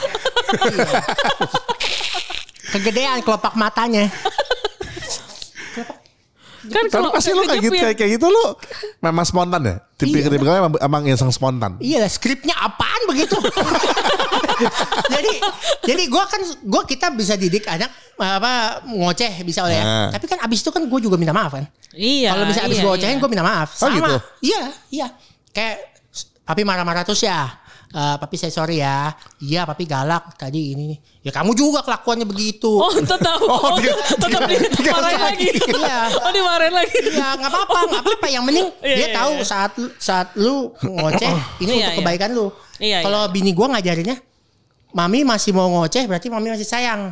Iya. 0.62 0.90
Kegedean 2.78 3.26
kelopak 3.26 3.58
matanya. 3.58 4.14
kan 6.70 6.86
kalau 6.94 7.10
pasti 7.10 7.34
lu 7.34 7.50
kayak 7.50 7.66
gitu, 7.66 7.82
kayak, 7.82 7.98
kayak 7.98 8.12
gitu 8.22 8.30
lu 8.30 8.46
memang 9.02 9.26
spontan 9.26 9.66
ya. 9.66 9.76
Tipe 10.00 10.16
Iya. 10.16 10.32
emang, 10.64 10.80
emang 10.80 11.04
yang 11.04 11.20
spontan. 11.28 11.76
Iya 11.84 12.00
lah, 12.00 12.08
skripnya 12.08 12.56
apaan 12.56 13.02
begitu? 13.12 13.36
jadi 15.14 15.34
jadi 15.84 16.04
gua 16.08 16.24
kan 16.24 16.40
gua 16.64 16.88
kita 16.88 17.12
bisa 17.12 17.36
didik 17.36 17.68
anak 17.68 17.92
apa 18.16 18.84
ngoceh 18.88 19.44
bisa 19.44 19.68
oleh 19.68 19.76
ya. 19.76 19.84
Nah. 19.84 20.10
Tapi 20.16 20.26
kan 20.32 20.40
abis 20.44 20.64
itu 20.64 20.72
kan 20.72 20.84
gue 20.88 21.00
juga 21.00 21.16
minta 21.16 21.36
maaf 21.36 21.56
kan. 21.56 21.68
Iya. 21.96 22.36
Kalau 22.36 22.44
misalnya 22.48 22.68
abis 22.72 22.80
iya, 22.80 22.84
gue 22.84 22.92
ocehin 22.96 23.16
iya. 23.16 23.22
gue 23.24 23.30
minta 23.32 23.46
maaf. 23.48 23.70
Oh, 23.76 23.88
Sama. 23.88 23.96
gitu? 23.96 24.16
Iya, 24.44 24.62
iya. 24.92 25.08
Kayak 25.56 25.76
papi 26.44 26.64
marah-marah 26.68 27.04
terus 27.08 27.24
ya. 27.24 27.48
Eh, 27.90 28.16
papi 28.22 28.38
saya 28.38 28.54
sorry 28.54 28.78
ya. 28.80 29.10
Iya, 29.42 29.66
papi 29.66 29.84
galak 29.84 30.38
tadi 30.38 30.78
ini. 30.78 30.94
Ya 31.26 31.34
kamu 31.34 31.58
juga 31.58 31.82
kelakuannya 31.82 32.22
begitu. 32.24 32.70
Oh 32.70 32.94
tetap. 32.94 33.42
Oh, 33.50 33.82
dia- 33.82 33.98
tetap 33.98 34.46
dimarahin 34.78 35.18
lagi. 35.20 35.50
Iya. 35.58 36.00
Oh 36.22 36.30
dimarahin 36.30 36.70
lagi. 36.70 36.98
Ya 37.10 37.34
nggak 37.34 37.50
apa-apa, 37.50 37.80
nggak 37.90 38.04
apa-apa. 38.06 38.26
Yang 38.30 38.44
penting 38.46 38.68
Iya, 38.80 38.94
dia 38.94 39.08
iya, 39.10 39.16
tahu 39.18 39.32
iya. 39.34 39.44
saat 39.44 39.72
saat 39.98 40.28
lu 40.38 40.70
ngoceh 40.80 41.34
ini 41.60 41.72
Iya, 41.74 41.78
untuk 41.82 41.92
iya. 41.92 41.98
kebaikan 41.98 42.30
lu. 42.30 42.48
Iya, 42.78 42.98
Kalau 43.02 43.22
bini 43.28 43.52
gua 43.52 43.68
ngajarinnya, 43.74 44.18
mami 44.92 45.26
masih 45.26 45.52
mau 45.52 45.66
ngoceh 45.68 46.06
berarti 46.06 46.30
mami 46.30 46.54
masih 46.54 46.70
sayang. 46.70 47.10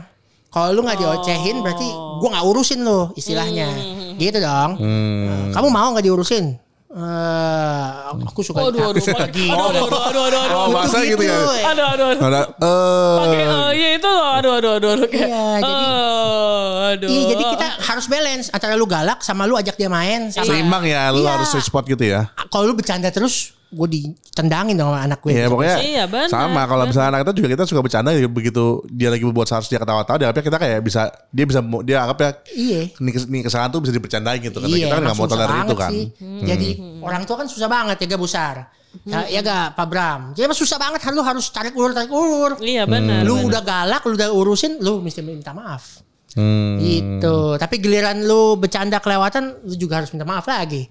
Kalau 0.48 0.72
lu 0.72 0.86
nggak 0.86 0.98
diocehin 0.98 1.58
berarti 1.60 1.90
gua 2.22 2.38
nggak 2.38 2.46
urusin 2.46 2.86
lu 2.86 3.10
istilahnya. 3.14 3.66
Hmm. 3.68 4.14
Gitu 4.16 4.38
dong. 4.38 4.72
Nah, 4.78 5.58
Kamu 5.58 5.68
mau 5.68 5.90
nggak 5.90 6.06
diurusin? 6.06 6.54
Eh, 6.88 7.88
aku 8.24 8.40
suka. 8.42 8.64
Aduh 8.64 8.80
aduh. 8.80 8.96
aku 8.96 9.04
suka 9.04 9.28
Aduh 9.28 9.44
aduh 9.52 9.84
aduh 9.84 10.02
aduh 10.08 10.22
aduh. 10.24 10.40
Oh, 10.48 10.64
aduh. 10.64 10.72
bahasa 10.72 10.98
gitu 11.04 11.20
ya. 11.20 11.36
Aduh 11.68 11.86
aduh 11.86 12.06
aduh. 12.10 12.22
Ada 12.24 12.42
eh 12.48 13.18
Oke, 13.20 13.38
eh, 13.38 13.70
iya 13.76 13.90
itu 13.94 14.08
loh. 14.08 14.30
Aduh 14.34 14.52
aduh 14.56 14.72
aduh 14.74 14.90
aduh. 14.96 15.08
Kayak, 15.08 15.28
Iya, 15.28 15.44
jadi- 15.60 15.68
oh, 15.68 16.72
aduh. 16.88 17.10
Iya, 17.10 17.22
jadi 17.28 17.44
kita 17.52 17.68
harus 17.84 18.06
balance 18.08 18.46
antara 18.50 18.74
lu 18.74 18.88
galak 18.88 19.20
sama 19.20 19.44
lu 19.44 19.54
ajak 19.54 19.76
dia 19.76 19.88
main 19.88 20.32
sama 20.32 20.48
seimbang 20.48 20.84
ya, 20.84 21.12
lu 21.12 21.22
Iya. 21.22 21.36
harus 21.36 21.48
sweet 21.50 21.66
spot 21.66 21.84
gitu 21.86 22.04
ya. 22.04 22.32
kalau 22.48 22.64
lu 22.66 22.74
bercanda 22.74 23.12
terus 23.12 23.52
gue 23.68 23.88
ditendangin 23.90 24.76
dong 24.76 24.90
sama 24.90 25.04
anak 25.04 25.20
gue. 25.20 25.32
Iya 25.32 25.46
pokoknya 25.48 25.78
Iya, 25.78 26.04
benar, 26.06 26.28
sama 26.28 26.62
kalau 26.64 26.84
misalnya 26.86 27.10
anak 27.12 27.20
kita 27.22 27.34
juga 27.36 27.48
kita 27.52 27.64
suka 27.64 27.82
bercanda 27.82 28.10
ya, 28.12 28.24
begitu 28.26 28.64
dia 28.88 29.12
lagi 29.12 29.24
berbuat 29.24 29.44
seharusnya 29.44 29.76
dia 29.76 29.82
ketawa-tawa 29.84 30.16
dia 30.16 30.26
anggapnya 30.26 30.46
kita 30.46 30.58
kayak 30.58 30.80
bisa 30.82 31.02
dia 31.30 31.46
bisa 31.46 31.60
dia 31.84 31.98
anggap 32.00 32.18
ya 32.18 32.30
Iya. 32.50 32.82
ini, 32.96 33.10
kes- 33.12 33.28
ini 33.28 33.40
kesalahan 33.44 33.70
tuh 33.70 33.82
bisa 33.84 33.92
dibercandain 33.92 34.40
gitu 34.40 34.58
karena 34.58 34.72
Iya, 34.72 34.84
kita 34.84 34.94
kan 34.94 35.04
nggak 35.04 35.18
mau 35.18 35.28
tolerir 35.28 35.52
itu 35.52 35.58
banget 35.68 35.78
kan. 35.78 35.92
sih. 35.92 36.06
Jadi 36.42 36.70
orang 37.00 37.22
tua 37.24 37.36
kan 37.38 37.48
susah 37.48 37.68
banget 37.68 37.96
ya 37.98 38.06
gak 38.08 38.24
besar. 38.24 38.56
Ya, 39.04 39.20
ya 39.30 39.40
gak 39.42 39.76
Pak 39.76 39.86
Bram. 39.86 40.22
Jadi 40.32 40.48
susah 40.50 40.80
banget 40.80 41.04
lu 41.08 41.22
harus 41.22 41.46
tarik 41.52 41.76
ulur 41.76 41.92
tarik 41.92 42.10
ulur. 42.10 42.58
Iya 42.58 42.88
benar. 42.88 43.22
Lu 43.22 43.36
benar. 43.36 43.48
udah 43.52 43.62
galak, 43.62 44.02
lu 44.04 44.16
udah 44.16 44.30
urusin, 44.32 44.80
lu 44.80 45.04
mesti 45.04 45.22
minta 45.22 45.52
maaf. 45.52 46.02
Hmm. 46.34 46.80
Gitu. 46.80 47.38
Tapi 47.58 47.76
giliran 47.78 48.24
lu 48.24 48.56
bercanda 48.56 48.98
kelewatan, 48.98 49.60
lu 49.62 49.76
juga 49.76 50.02
harus 50.02 50.10
minta 50.10 50.24
maaf 50.24 50.46
lagi. 50.46 50.90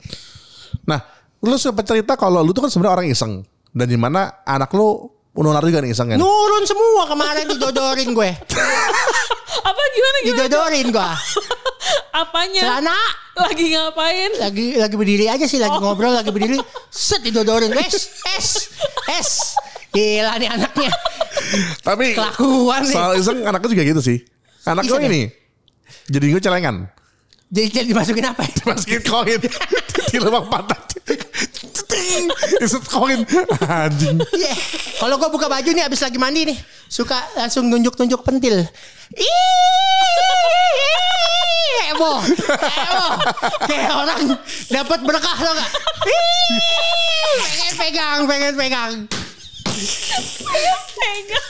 Nah, 0.87 1.03
lu 1.45 1.57
sempat 1.57 1.85
cerita 1.85 2.17
kalau 2.17 2.41
lu 2.41 2.51
tuh 2.51 2.65
kan 2.65 2.71
sebenarnya 2.73 2.95
orang 2.97 3.09
iseng 3.11 3.33
dan 3.71 3.87
di 3.87 3.99
mana 3.99 4.41
anak 4.43 4.73
lu 4.73 5.11
nular 5.37 5.61
juga 5.61 5.85
nih 5.85 5.93
iseng 5.93 6.09
kan. 6.09 6.17
Nurun 6.17 6.65
semua 6.65 7.05
kemarin 7.05 7.45
didodorin 7.45 8.11
gue. 8.17 8.31
Apa 9.69 9.83
gimana 9.93 10.17
gimana? 10.25 10.27
Didodorin 10.33 10.87
gue. 10.89 11.09
Apanya? 12.25 12.61
Celana 12.65 12.97
Lagi 13.37 13.69
ngapain? 13.69 14.33
lagi 14.41 14.81
lagi 14.81 14.97
berdiri 14.97 15.29
aja 15.29 15.45
sih, 15.45 15.61
lagi 15.61 15.77
ngobrol, 15.77 16.17
lagi 16.17 16.33
berdiri. 16.33 16.57
Set 16.89 17.21
didodorin. 17.21 17.69
Es, 17.77 18.17
es, 18.41 18.49
es. 19.13 19.31
Gila 19.93 20.41
nih 20.41 20.49
anaknya. 20.49 20.89
Tapi 21.85 22.17
Kelakuan 22.17 22.83
nih. 22.89 22.97
soal 22.97 23.13
iseng 23.21 23.39
anak 23.45 23.61
lu 23.61 23.77
juga 23.77 23.85
gitu 23.85 24.01
sih. 24.01 24.19
Anak 24.65 24.89
Iseng 24.89 25.05
ya? 25.05 25.09
ini 25.13 25.23
jadi 26.09 26.25
gue 26.33 26.43
celengan. 26.43 26.77
Jadi, 27.53 27.67
jadi 27.71 27.87
dimasukin 27.93 28.27
apa 28.27 28.43
ya? 28.43 28.51
Masukin 28.73 29.03
koin 29.07 29.39
di 30.11 30.19
lubang 30.19 30.49
pantat. 30.51 30.86
Isut 32.63 32.83
koin 32.91 33.23
anjing. 33.67 34.19
Iya. 34.35 34.55
Kalau 34.99 35.17
gue 35.23 35.31
buka 35.31 35.47
baju 35.47 35.71
nih 35.71 35.87
abis 35.87 36.03
lagi 36.03 36.19
mandi 36.19 36.51
nih, 36.51 36.59
suka 36.91 37.15
langsung 37.39 37.71
nunjuk-nunjuk 37.71 38.27
pentil. 38.27 38.67
Ih, 39.15 39.31
Heboh. 41.95 42.19
Kayak 43.71 43.93
orang 43.95 44.21
dapat 44.67 44.99
berkah 45.07 45.37
tau 45.39 45.55
gak? 45.55 45.71
Pengen 47.39 47.75
pegang, 47.79 48.21
pengen 48.27 48.55
pegang. 48.59 48.93
Pegang. 50.97 51.47